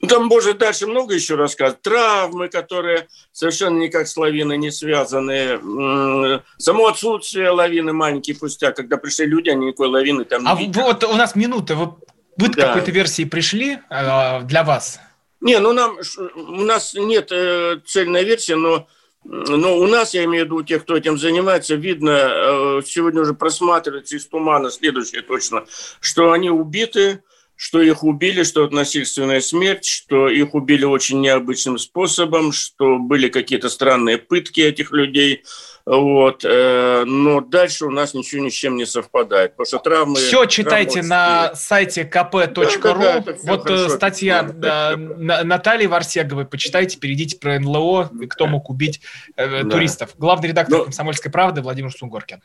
Ну, 0.00 0.08
там 0.08 0.26
может 0.26 0.58
дальше 0.58 0.86
много 0.86 1.14
еще 1.14 1.34
рассказать. 1.34 1.82
Травмы, 1.82 2.48
которые 2.48 3.08
совершенно 3.32 3.78
никак 3.78 4.06
с 4.06 4.16
лавиной 4.16 4.58
не 4.58 4.70
связаны. 4.70 6.42
Само 6.58 6.86
отсутствие 6.88 7.50
лавины 7.50 7.92
маленький 7.92 8.34
пустяк. 8.34 8.76
Когда 8.76 8.96
пришли 8.96 9.26
люди, 9.26 9.50
они 9.50 9.66
никакой 9.66 9.88
лавины 9.88 10.24
там 10.24 10.46
а 10.46 10.60
не 10.60 10.70
А 10.74 10.84
вот 10.84 11.04
у 11.04 11.14
нас 11.14 11.34
минута. 11.34 11.74
Вы, 11.74 11.94
вы 12.36 12.48
да. 12.48 12.68
какой-то 12.68 12.90
версии 12.90 13.24
пришли 13.24 13.78
э, 13.90 14.42
для 14.42 14.64
вас? 14.64 15.00
Не, 15.40 15.58
ну 15.58 15.72
нам, 15.72 15.98
у 16.34 16.62
нас 16.62 16.94
нет 16.94 17.28
э, 17.30 17.80
цельной 17.86 18.24
версии, 18.24 18.54
но 18.54 18.86
но 19.26 19.78
у 19.78 19.86
нас, 19.86 20.12
я 20.12 20.24
имею 20.24 20.44
в 20.44 20.46
виду 20.48 20.62
тех, 20.62 20.82
кто 20.82 20.96
этим 20.96 21.16
занимается, 21.16 21.76
видно, 21.76 22.10
э, 22.10 22.82
сегодня 22.84 23.22
уже 23.22 23.32
просматривается 23.32 24.16
из 24.16 24.26
тумана 24.26 24.70
следующее 24.70 25.22
точно, 25.22 25.64
что 26.00 26.32
они 26.32 26.50
убиты, 26.50 27.22
что 27.56 27.80
их 27.80 28.04
убили, 28.04 28.42
что 28.42 28.64
это 28.64 28.74
насильственная 28.74 29.40
смерть, 29.40 29.86
что 29.86 30.28
их 30.28 30.54
убили 30.54 30.84
очень 30.84 31.20
необычным 31.20 31.78
способом, 31.78 32.52
что 32.52 32.98
были 32.98 33.28
какие-то 33.28 33.70
странные 33.70 34.18
пытки 34.18 34.60
этих 34.60 34.92
людей. 34.92 35.44
Вот. 35.86 36.44
Э, 36.44 37.04
но 37.04 37.40
дальше 37.40 37.84
у 37.84 37.90
нас 37.90 38.14
ничего 38.14 38.42
ни 38.42 38.48
с 38.48 38.54
чем 38.54 38.76
не 38.76 38.86
совпадает. 38.86 39.52
Потому 39.52 39.66
что 39.66 39.78
травмы... 39.78 40.16
Все 40.16 40.46
читайте 40.46 41.02
травмы 41.02 41.08
на 41.08 41.54
сайте 41.54 42.02
kp.ru. 42.02 42.82
Да, 42.82 42.94
да, 42.94 43.20
да, 43.20 43.34
вот 43.42 43.66
э, 43.66 43.76
хорошо. 43.76 43.88
статья 43.90 44.42
да, 44.42 44.94
Натальи 44.96 45.86
Варсеговой. 45.86 46.46
Почитайте, 46.46 46.98
перейдите 46.98 47.38
про 47.38 47.58
НЛО, 47.58 48.10
кто 48.30 48.46
мог 48.46 48.70
убить 48.70 49.02
э, 49.36 49.62
да. 49.62 49.70
туристов. 49.70 50.14
Главный 50.16 50.48
редактор 50.48 50.78
ну, 50.78 50.84
«Комсомольской 50.84 51.30
правды» 51.30 51.60
Владимир 51.60 51.92
Сунгоркин. 51.92 52.40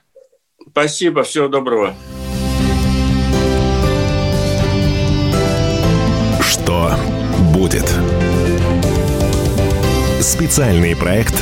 Спасибо, 0.72 1.24
всего 1.24 1.48
доброго. 1.48 1.96
Что 6.42 6.92
будет? 7.54 7.86
Специальный 10.22 10.96
проект 10.96 11.42